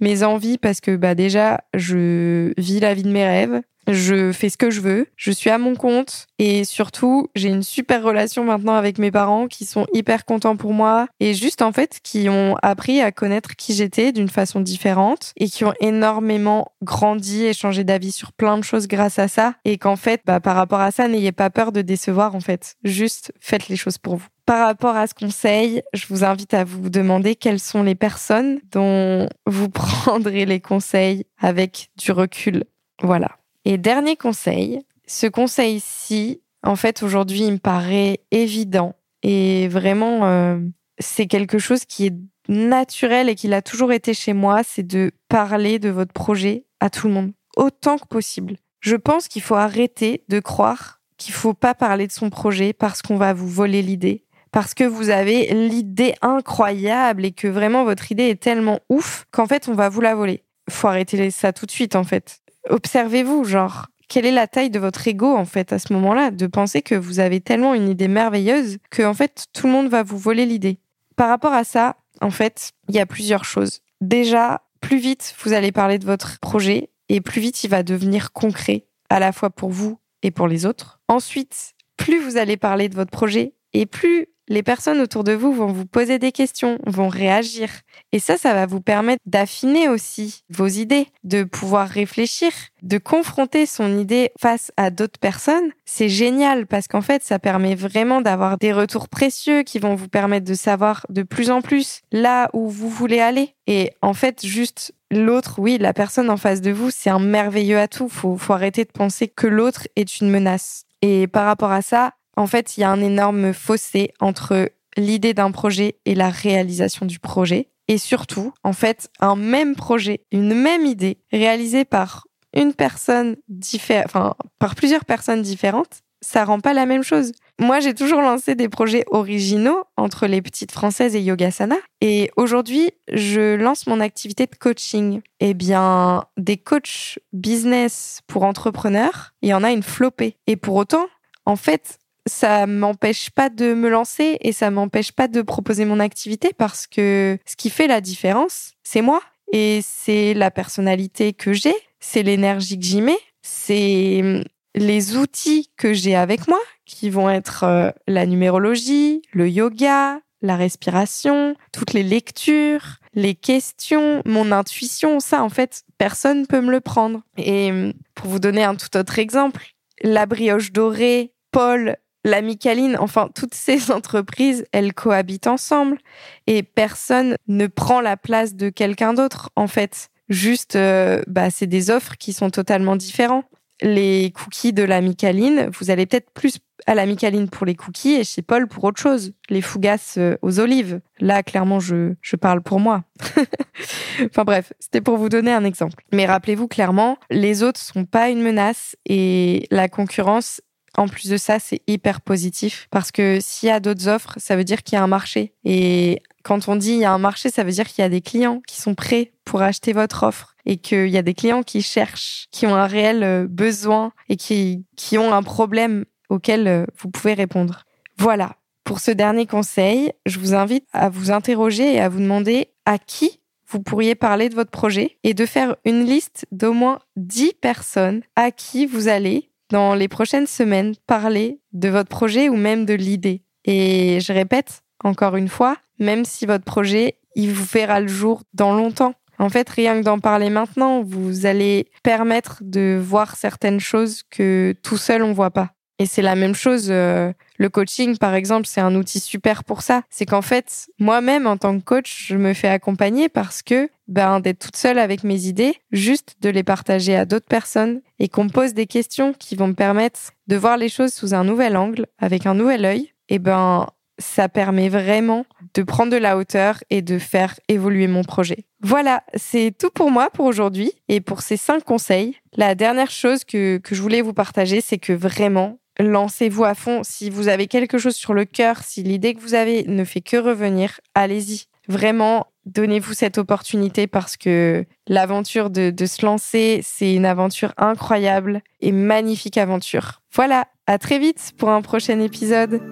mes 0.00 0.22
envie 0.22 0.58
parce 0.58 0.80
que 0.80 0.96
bah 0.96 1.14
déjà 1.14 1.60
je 1.74 2.52
vis 2.56 2.80
la 2.80 2.94
vie 2.94 3.02
de 3.02 3.10
mes 3.10 3.26
rêves, 3.26 3.60
je 3.90 4.32
fais 4.32 4.50
ce 4.50 4.58
que 4.58 4.70
je 4.70 4.80
veux, 4.80 5.06
je 5.16 5.30
suis 5.30 5.50
à 5.50 5.58
mon 5.58 5.74
compte 5.74 6.26
et 6.38 6.64
surtout 6.64 7.28
j'ai 7.34 7.48
une 7.48 7.62
super 7.62 8.02
relation 8.02 8.44
maintenant 8.44 8.74
avec 8.74 8.98
mes 8.98 9.10
parents 9.10 9.48
qui 9.48 9.64
sont 9.64 9.86
hyper 9.94 10.24
contents 10.24 10.56
pour 10.56 10.74
moi 10.74 11.06
et 11.20 11.32
juste 11.32 11.62
en 11.62 11.72
fait 11.72 12.00
qui 12.02 12.28
ont 12.28 12.56
appris 12.62 13.00
à 13.00 13.12
connaître 13.12 13.56
qui 13.56 13.74
j'étais 13.74 14.12
d'une 14.12 14.28
façon 14.28 14.60
différente 14.60 15.32
et 15.36 15.48
qui 15.48 15.64
ont 15.64 15.72
énormément 15.80 16.72
grandi 16.82 17.44
et 17.44 17.54
changé 17.54 17.82
d'avis 17.82 18.12
sur 18.12 18.32
plein 18.32 18.58
de 18.58 18.64
choses 18.64 18.88
grâce 18.88 19.18
à 19.18 19.28
ça 19.28 19.54
et 19.64 19.78
qu'en 19.78 19.96
fait 19.96 20.20
bah, 20.26 20.40
par 20.40 20.56
rapport 20.56 20.80
à 20.80 20.90
ça 20.90 21.08
n'ayez 21.08 21.32
pas 21.32 21.50
peur 21.50 21.72
de 21.72 21.80
décevoir 21.80 22.34
en 22.34 22.40
fait, 22.40 22.76
juste 22.84 23.32
faites 23.40 23.68
les 23.68 23.76
choses 23.76 23.98
pour 23.98 24.16
vous. 24.16 24.26
Par 24.48 24.64
rapport 24.64 24.96
à 24.96 25.06
ce 25.06 25.12
conseil, 25.12 25.82
je 25.92 26.06
vous 26.08 26.24
invite 26.24 26.54
à 26.54 26.64
vous 26.64 26.88
demander 26.88 27.36
quelles 27.36 27.60
sont 27.60 27.82
les 27.82 27.94
personnes 27.94 28.60
dont 28.72 29.28
vous 29.44 29.68
prendrez 29.68 30.46
les 30.46 30.58
conseils 30.58 31.26
avec 31.38 31.90
du 31.98 32.12
recul. 32.12 32.64
Voilà. 33.02 33.36
Et 33.66 33.76
dernier 33.76 34.16
conseil, 34.16 34.80
ce 35.06 35.26
conseil-ci, 35.26 36.40
en 36.62 36.76
fait, 36.76 37.02
aujourd'hui, 37.02 37.40
il 37.40 37.52
me 37.52 37.58
paraît 37.58 38.20
évident 38.30 38.94
et 39.22 39.68
vraiment, 39.68 40.24
euh, 40.24 40.58
c'est 40.98 41.26
quelque 41.26 41.58
chose 41.58 41.84
qui 41.84 42.06
est 42.06 42.16
naturel 42.48 43.28
et 43.28 43.34
qui 43.34 43.48
l'a 43.48 43.60
toujours 43.60 43.92
été 43.92 44.14
chez 44.14 44.32
moi, 44.32 44.62
c'est 44.64 44.82
de 44.82 45.10
parler 45.28 45.78
de 45.78 45.90
votre 45.90 46.14
projet 46.14 46.64
à 46.80 46.88
tout 46.88 47.06
le 47.06 47.12
monde, 47.12 47.32
autant 47.58 47.98
que 47.98 48.06
possible. 48.06 48.56
Je 48.80 48.96
pense 48.96 49.28
qu'il 49.28 49.42
faut 49.42 49.56
arrêter 49.56 50.24
de 50.30 50.40
croire 50.40 50.98
qu'il 51.18 51.34
faut 51.34 51.52
pas 51.52 51.74
parler 51.74 52.06
de 52.06 52.12
son 52.12 52.30
projet 52.30 52.72
parce 52.72 53.02
qu'on 53.02 53.16
va 53.16 53.34
vous 53.34 53.48
voler 53.48 53.82
l'idée 53.82 54.24
parce 54.50 54.74
que 54.74 54.84
vous 54.84 55.10
avez 55.10 55.52
l'idée 55.52 56.14
incroyable 56.22 57.24
et 57.24 57.32
que 57.32 57.48
vraiment 57.48 57.84
votre 57.84 58.10
idée 58.12 58.28
est 58.28 58.40
tellement 58.40 58.80
ouf 58.88 59.26
qu'en 59.30 59.46
fait 59.46 59.68
on 59.68 59.74
va 59.74 59.88
vous 59.88 60.00
la 60.00 60.14
voler. 60.14 60.44
Faut 60.70 60.88
arrêter 60.88 61.30
ça 61.30 61.52
tout 61.52 61.66
de 61.66 61.70
suite 61.70 61.96
en 61.96 62.04
fait. 62.04 62.40
Observez-vous, 62.68 63.44
genre 63.44 63.86
quelle 64.08 64.26
est 64.26 64.32
la 64.32 64.46
taille 64.46 64.70
de 64.70 64.78
votre 64.78 65.06
ego 65.06 65.34
en 65.34 65.44
fait 65.44 65.72
à 65.72 65.78
ce 65.78 65.92
moment-là, 65.92 66.30
de 66.30 66.46
penser 66.46 66.82
que 66.82 66.94
vous 66.94 67.20
avez 67.20 67.40
tellement 67.40 67.74
une 67.74 67.88
idée 67.88 68.08
merveilleuse 68.08 68.78
que 68.90 69.02
en 69.02 69.14
fait 69.14 69.46
tout 69.52 69.66
le 69.66 69.72
monde 69.72 69.88
va 69.88 70.02
vous 70.02 70.18
voler 70.18 70.46
l'idée. 70.46 70.80
Par 71.16 71.28
rapport 71.28 71.52
à 71.52 71.64
ça, 71.64 71.96
en 72.20 72.30
fait, 72.30 72.72
il 72.88 72.94
y 72.94 73.00
a 73.00 73.06
plusieurs 73.06 73.44
choses. 73.44 73.80
Déjà, 74.00 74.62
plus 74.80 74.98
vite 74.98 75.34
vous 75.42 75.52
allez 75.52 75.72
parler 75.72 75.98
de 75.98 76.06
votre 76.06 76.38
projet, 76.40 76.90
et 77.08 77.20
plus 77.20 77.40
vite 77.40 77.64
il 77.64 77.70
va 77.70 77.82
devenir 77.82 78.32
concret, 78.32 78.86
à 79.10 79.18
la 79.18 79.32
fois 79.32 79.50
pour 79.50 79.70
vous 79.70 79.98
et 80.22 80.30
pour 80.30 80.48
les 80.48 80.66
autres. 80.66 81.00
Ensuite, 81.08 81.74
plus 81.96 82.20
vous 82.20 82.36
allez 82.36 82.56
parler 82.56 82.88
de 82.88 82.94
votre 82.94 83.10
projet 83.10 83.54
et 83.72 83.86
plus 83.86 84.28
les 84.48 84.62
personnes 84.62 85.00
autour 85.00 85.24
de 85.24 85.32
vous 85.32 85.52
vont 85.52 85.72
vous 85.72 85.86
poser 85.86 86.18
des 86.18 86.32
questions, 86.32 86.78
vont 86.86 87.08
réagir. 87.08 87.68
Et 88.12 88.18
ça, 88.18 88.36
ça 88.36 88.54
va 88.54 88.66
vous 88.66 88.80
permettre 88.80 89.22
d'affiner 89.26 89.88
aussi 89.88 90.42
vos 90.50 90.66
idées, 90.66 91.08
de 91.24 91.44
pouvoir 91.44 91.88
réfléchir, 91.88 92.50
de 92.82 92.98
confronter 92.98 93.66
son 93.66 93.98
idée 93.98 94.30
face 94.40 94.72
à 94.76 94.90
d'autres 94.90 95.18
personnes. 95.18 95.70
C'est 95.84 96.08
génial 96.08 96.66
parce 96.66 96.88
qu'en 96.88 97.02
fait, 97.02 97.22
ça 97.22 97.38
permet 97.38 97.74
vraiment 97.74 98.20
d'avoir 98.20 98.58
des 98.58 98.72
retours 98.72 99.08
précieux 99.08 99.62
qui 99.62 99.78
vont 99.78 99.94
vous 99.94 100.08
permettre 100.08 100.46
de 100.46 100.54
savoir 100.54 101.06
de 101.10 101.22
plus 101.22 101.50
en 101.50 101.60
plus 101.60 102.00
là 102.12 102.48
où 102.52 102.68
vous 102.68 102.88
voulez 102.88 103.20
aller. 103.20 103.54
Et 103.66 103.92
en 104.00 104.14
fait, 104.14 104.46
juste 104.46 104.94
l'autre, 105.10 105.56
oui, 105.58 105.78
la 105.78 105.92
personne 105.92 106.30
en 106.30 106.36
face 106.36 106.60
de 106.60 106.70
vous, 106.70 106.90
c'est 106.90 107.10
un 107.10 107.18
merveilleux 107.18 107.78
atout. 107.78 108.08
Faut, 108.08 108.36
faut 108.36 108.54
arrêter 108.54 108.84
de 108.84 108.92
penser 108.92 109.28
que 109.28 109.46
l'autre 109.46 109.86
est 109.96 110.20
une 110.20 110.30
menace. 110.30 110.84
Et 111.02 111.26
par 111.26 111.44
rapport 111.44 111.70
à 111.70 111.82
ça, 111.82 112.14
en 112.38 112.46
fait, 112.46 112.76
il 112.76 112.82
y 112.82 112.84
a 112.84 112.90
un 112.90 113.00
énorme 113.00 113.52
fossé 113.52 114.12
entre 114.20 114.70
l'idée 114.96 115.34
d'un 115.34 115.50
projet 115.50 115.96
et 116.04 116.14
la 116.14 116.30
réalisation 116.30 117.04
du 117.04 117.18
projet. 117.18 117.68
Et 117.88 117.98
surtout, 117.98 118.52
en 118.64 118.72
fait, 118.72 119.10
un 119.18 119.34
même 119.34 119.74
projet, 119.74 120.20
une 120.30 120.54
même 120.54 120.86
idée, 120.86 121.18
réalisée 121.32 121.84
par 121.84 122.26
une 122.54 122.74
personne 122.74 123.36
différente, 123.48 124.06
enfin, 124.06 124.34
par 124.58 124.74
plusieurs 124.74 125.04
personnes 125.04 125.42
différentes, 125.42 126.02
ça 126.20 126.44
rend 126.44 126.60
pas 126.60 126.74
la 126.74 126.86
même 126.86 127.02
chose. 127.02 127.32
Moi, 127.60 127.80
j'ai 127.80 127.94
toujours 127.94 128.20
lancé 128.20 128.54
des 128.54 128.68
projets 128.68 129.04
originaux 129.10 129.82
entre 129.96 130.26
les 130.26 130.42
petites 130.42 130.72
françaises 130.72 131.16
et 131.16 131.22
Yogasana. 131.22 131.76
Et 132.00 132.30
aujourd'hui, 132.36 132.90
je 133.12 133.56
lance 133.56 133.86
mon 133.86 134.00
activité 134.00 134.46
de 134.46 134.54
coaching. 134.54 135.22
Eh 135.40 135.54
bien, 135.54 136.24
des 136.36 136.56
coachs 136.56 137.18
business 137.32 138.20
pour 138.26 138.44
entrepreneurs, 138.44 139.32
il 139.42 139.48
y 139.48 139.54
en 139.54 139.64
a 139.64 139.70
une 139.70 139.82
flopée. 139.82 140.36
Et 140.46 140.56
pour 140.56 140.76
autant, 140.76 141.06
en 141.46 141.56
fait, 141.56 141.98
ça 142.28 142.66
m'empêche 142.66 143.30
pas 143.30 143.48
de 143.48 143.74
me 143.74 143.88
lancer 143.88 144.38
et 144.40 144.52
ça 144.52 144.70
m'empêche 144.70 145.12
pas 145.12 145.28
de 145.28 145.42
proposer 145.42 145.84
mon 145.84 146.00
activité 146.00 146.52
parce 146.56 146.86
que 146.86 147.38
ce 147.46 147.56
qui 147.56 147.70
fait 147.70 147.86
la 147.86 148.00
différence, 148.00 148.72
c'est 148.82 149.02
moi 149.02 149.20
et 149.52 149.80
c'est 149.82 150.34
la 150.34 150.50
personnalité 150.50 151.32
que 151.32 151.52
j'ai, 151.52 151.74
c'est 152.00 152.22
l'énergie 152.22 152.78
que 152.78 152.84
j'y 152.84 153.00
mets, 153.00 153.18
c'est 153.42 154.20
hum, 154.22 154.44
les 154.74 155.16
outils 155.16 155.70
que 155.76 155.92
j'ai 155.92 156.14
avec 156.14 156.46
moi 156.48 156.60
qui 156.84 157.10
vont 157.10 157.28
être 157.30 157.64
euh, 157.64 157.90
la 158.06 158.26
numérologie, 158.26 159.22
le 159.32 159.48
yoga, 159.48 160.20
la 160.40 160.56
respiration, 160.56 161.56
toutes 161.72 161.92
les 161.92 162.02
lectures, 162.02 162.98
les 163.14 163.34
questions, 163.34 164.22
mon 164.24 164.52
intuition, 164.52 165.18
ça 165.18 165.42
en 165.42 165.48
fait, 165.48 165.82
personne 165.98 166.46
peut 166.46 166.60
me 166.60 166.70
le 166.70 166.80
prendre. 166.80 167.22
Et 167.36 167.70
hum, 167.70 167.92
pour 168.14 168.28
vous 168.28 168.38
donner 168.38 168.64
un 168.64 168.74
tout 168.74 168.96
autre 168.96 169.18
exemple, 169.18 169.66
la 170.02 170.26
brioche 170.26 170.72
dorée, 170.72 171.32
Paul 171.50 171.96
la 172.28 172.42
Micaline, 172.42 172.96
enfin 172.98 173.28
toutes 173.34 173.54
ces 173.54 173.90
entreprises, 173.90 174.64
elles 174.72 174.94
cohabitent 174.94 175.46
ensemble 175.46 175.98
et 176.46 176.62
personne 176.62 177.36
ne 177.48 177.66
prend 177.66 178.00
la 178.00 178.16
place 178.16 178.54
de 178.54 178.68
quelqu'un 178.70 179.14
d'autre 179.14 179.50
en 179.56 179.66
fait. 179.66 180.10
Juste, 180.28 180.76
euh, 180.76 181.22
bah, 181.26 181.50
c'est 181.50 181.66
des 181.66 181.90
offres 181.90 182.16
qui 182.18 182.32
sont 182.32 182.50
totalement 182.50 182.96
différentes. 182.96 183.46
Les 183.80 184.32
cookies 184.32 184.72
de 184.72 184.82
la 184.82 185.00
Micaline, 185.00 185.70
vous 185.78 185.90
allez 185.90 186.04
peut-être 186.04 186.30
plus 186.32 186.58
à 186.86 186.94
la 186.94 187.06
Micaline 187.06 187.48
pour 187.48 187.66
les 187.66 187.74
cookies 187.74 188.14
et 188.14 188.24
chez 188.24 188.42
Paul 188.42 188.66
pour 188.66 188.84
autre 188.84 189.00
chose, 189.00 189.32
les 189.50 189.62
fougasses 189.62 190.16
euh, 190.18 190.36
aux 190.42 190.60
olives. 190.60 191.00
Là, 191.20 191.42
clairement, 191.42 191.80
je, 191.80 192.14
je 192.20 192.36
parle 192.36 192.62
pour 192.62 192.80
moi. 192.80 193.04
enfin 194.24 194.44
bref, 194.44 194.72
c'était 194.78 195.00
pour 195.00 195.16
vous 195.16 195.28
donner 195.28 195.52
un 195.52 195.64
exemple. 195.64 196.02
Mais 196.12 196.26
rappelez-vous 196.26 196.68
clairement, 196.68 197.18
les 197.30 197.62
autres 197.62 197.80
sont 197.80 198.04
pas 198.04 198.30
une 198.30 198.42
menace 198.42 198.96
et 199.06 199.66
la 199.70 199.88
concurrence, 199.88 200.60
en 200.98 201.08
plus 201.08 201.30
de 201.30 201.36
ça, 201.36 201.58
c'est 201.58 201.80
hyper 201.86 202.20
positif 202.20 202.88
parce 202.90 203.12
que 203.12 203.38
s'il 203.40 203.68
y 203.68 203.72
a 203.72 203.80
d'autres 203.80 204.08
offres, 204.08 204.34
ça 204.36 204.56
veut 204.56 204.64
dire 204.64 204.82
qu'il 204.82 204.96
y 204.96 205.00
a 205.00 205.02
un 205.02 205.08
marché. 205.08 205.54
Et 205.64 206.20
quand 206.42 206.68
on 206.68 206.76
dit 206.76 206.92
il 206.92 206.98
y 206.98 207.04
a 207.04 207.12
un 207.12 207.18
marché, 207.18 207.50
ça 207.50 207.62
veut 207.62 207.70
dire 207.70 207.86
qu'il 207.86 208.02
y 208.02 208.04
a 208.04 208.08
des 208.08 208.20
clients 208.20 208.60
qui 208.66 208.80
sont 208.80 208.94
prêts 208.94 209.32
pour 209.44 209.62
acheter 209.62 209.92
votre 209.92 210.24
offre 210.24 210.56
et 210.66 210.76
qu'il 210.76 211.08
y 211.08 211.16
a 211.16 211.22
des 211.22 211.34
clients 211.34 211.62
qui 211.62 211.82
cherchent, 211.82 212.48
qui 212.50 212.66
ont 212.66 212.74
un 212.74 212.86
réel 212.86 213.22
euh, 213.22 213.46
besoin 213.48 214.12
et 214.28 214.36
qui, 214.36 214.84
qui 214.96 215.16
ont 215.18 215.32
un 215.32 215.42
problème 215.42 216.04
auquel 216.28 216.66
euh, 216.66 216.84
vous 216.98 217.10
pouvez 217.10 217.34
répondre. 217.34 217.84
Voilà. 218.18 218.56
Pour 218.84 219.00
ce 219.00 219.10
dernier 219.10 219.46
conseil, 219.46 220.12
je 220.26 220.38
vous 220.38 220.54
invite 220.54 220.86
à 220.92 221.10
vous 221.10 221.30
interroger 221.30 221.94
et 221.94 222.00
à 222.00 222.08
vous 222.08 222.20
demander 222.20 222.68
à 222.86 222.98
qui 222.98 223.40
vous 223.70 223.80
pourriez 223.80 224.14
parler 224.14 224.48
de 224.48 224.54
votre 224.54 224.70
projet 224.70 225.18
et 225.24 225.34
de 225.34 225.46
faire 225.46 225.76
une 225.84 226.04
liste 226.04 226.46
d'au 226.52 226.72
moins 226.72 227.00
10 227.16 227.52
personnes 227.60 228.22
à 228.34 228.50
qui 228.50 228.86
vous 228.86 229.08
allez 229.08 229.47
dans 229.70 229.94
les 229.94 230.08
prochaines 230.08 230.46
semaines 230.46 230.94
parler 231.06 231.60
de 231.72 231.88
votre 231.88 232.08
projet 232.08 232.48
ou 232.48 232.56
même 232.56 232.86
de 232.86 232.94
l'idée. 232.94 233.42
Et 233.64 234.18
je 234.20 234.32
répète 234.32 234.82
encore 235.04 235.36
une 235.36 235.48
fois, 235.48 235.76
même 235.98 236.24
si 236.24 236.46
votre 236.46 236.64
projet, 236.64 237.18
il 237.34 237.52
vous 237.52 237.64
verra 237.64 238.00
le 238.00 238.08
jour 238.08 238.42
dans 238.54 238.74
longtemps. 238.74 239.14
En 239.38 239.48
fait, 239.48 239.68
rien 239.68 239.98
que 239.98 240.04
d'en 240.04 240.18
parler 240.18 240.50
maintenant, 240.50 241.02
vous 241.02 241.46
allez 241.46 241.90
permettre 242.02 242.58
de 242.60 243.00
voir 243.00 243.36
certaines 243.36 243.78
choses 243.78 244.22
que 244.30 244.74
tout 244.82 244.96
seul 244.96 245.22
on 245.22 245.32
voit 245.32 245.52
pas. 245.52 245.70
Et 245.98 246.06
c'est 246.06 246.22
la 246.22 246.36
même 246.36 246.54
chose, 246.54 246.88
euh, 246.90 247.32
le 247.56 247.68
coaching 247.68 248.16
par 248.18 248.34
exemple, 248.34 248.66
c'est 248.66 248.80
un 248.80 248.94
outil 248.94 249.18
super 249.18 249.64
pour 249.64 249.82
ça. 249.82 250.02
C'est 250.10 250.26
qu'en 250.26 250.42
fait, 250.42 250.88
moi-même 250.98 251.46
en 251.46 251.56
tant 251.56 251.76
que 251.78 251.84
coach, 251.84 252.26
je 252.28 252.36
me 252.36 252.54
fais 252.54 252.68
accompagner 252.68 253.28
parce 253.28 253.62
que 253.62 253.88
ben 254.06 254.40
d'être 254.40 254.60
toute 254.60 254.76
seule 254.76 254.98
avec 254.98 255.24
mes 255.24 255.46
idées, 255.46 255.74
juste 255.90 256.36
de 256.40 256.50
les 256.50 256.62
partager 256.62 257.16
à 257.16 257.24
d'autres 257.24 257.48
personnes 257.48 258.00
et 258.18 258.28
qu'on 258.28 258.44
me 258.44 258.50
pose 258.50 258.74
des 258.74 258.86
questions 258.86 259.32
qui 259.32 259.56
vont 259.56 259.68
me 259.68 259.74
permettre 259.74 260.20
de 260.46 260.56
voir 260.56 260.76
les 260.76 260.88
choses 260.88 261.12
sous 261.12 261.34
un 261.34 261.44
nouvel 261.44 261.76
angle, 261.76 262.06
avec 262.18 262.46
un 262.46 262.54
nouvel 262.54 262.84
œil, 262.84 263.12
et 263.28 263.38
ben 263.38 263.86
ça 264.18 264.48
permet 264.48 264.88
vraiment 264.88 265.46
de 265.74 265.82
prendre 265.82 266.12
de 266.12 266.16
la 266.16 266.36
hauteur 266.36 266.82
et 266.90 267.02
de 267.02 267.18
faire 267.18 267.58
évoluer 267.68 268.08
mon 268.08 268.24
projet. 268.24 268.64
Voilà, 268.80 269.22
c'est 269.34 269.72
tout 269.76 269.90
pour 269.90 270.10
moi 270.10 270.30
pour 270.30 270.46
aujourd'hui 270.46 270.92
et 271.08 271.20
pour 271.20 271.42
ces 271.42 271.56
cinq 271.56 271.84
conseils. 271.84 272.36
La 272.56 272.74
dernière 272.74 273.10
chose 273.10 273.44
que, 273.44 273.78
que 273.78 273.94
je 273.94 274.02
voulais 274.02 274.22
vous 274.22 274.32
partager, 274.32 274.80
c'est 274.80 274.98
que 274.98 275.12
vraiment, 275.12 275.78
lancez-vous 275.98 276.64
à 276.64 276.74
fond. 276.74 277.02
Si 277.02 277.30
vous 277.30 277.48
avez 277.48 277.66
quelque 277.66 277.98
chose 277.98 278.14
sur 278.14 278.34
le 278.34 278.44
cœur, 278.44 278.78
si 278.82 279.02
l'idée 279.02 279.34
que 279.34 279.40
vous 279.40 279.54
avez 279.54 279.84
ne 279.84 280.04
fait 280.04 280.20
que 280.20 280.36
revenir, 280.36 281.00
allez-y. 281.14 281.64
Vraiment, 281.88 282.46
donnez-vous 282.66 283.14
cette 283.14 283.38
opportunité 283.38 284.06
parce 284.06 284.36
que 284.36 284.84
l'aventure 285.06 285.70
de, 285.70 285.92
se 286.04 286.24
lancer, 286.24 286.80
c'est 286.82 287.14
une 287.14 287.24
aventure 287.24 287.72
incroyable 287.78 288.60
et 288.80 288.92
magnifique 288.92 289.56
aventure. 289.56 290.20
Voilà, 290.34 290.66
à 290.86 290.98
très 290.98 291.18
vite 291.18 291.52
pour 291.56 291.70
un 291.70 291.80
prochain 291.80 292.20
épisode. 292.20 292.82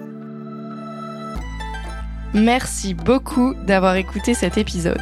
Merci 2.33 2.93
beaucoup 2.93 3.53
d'avoir 3.65 3.95
écouté 3.95 4.33
cet 4.33 4.57
épisode. 4.57 5.01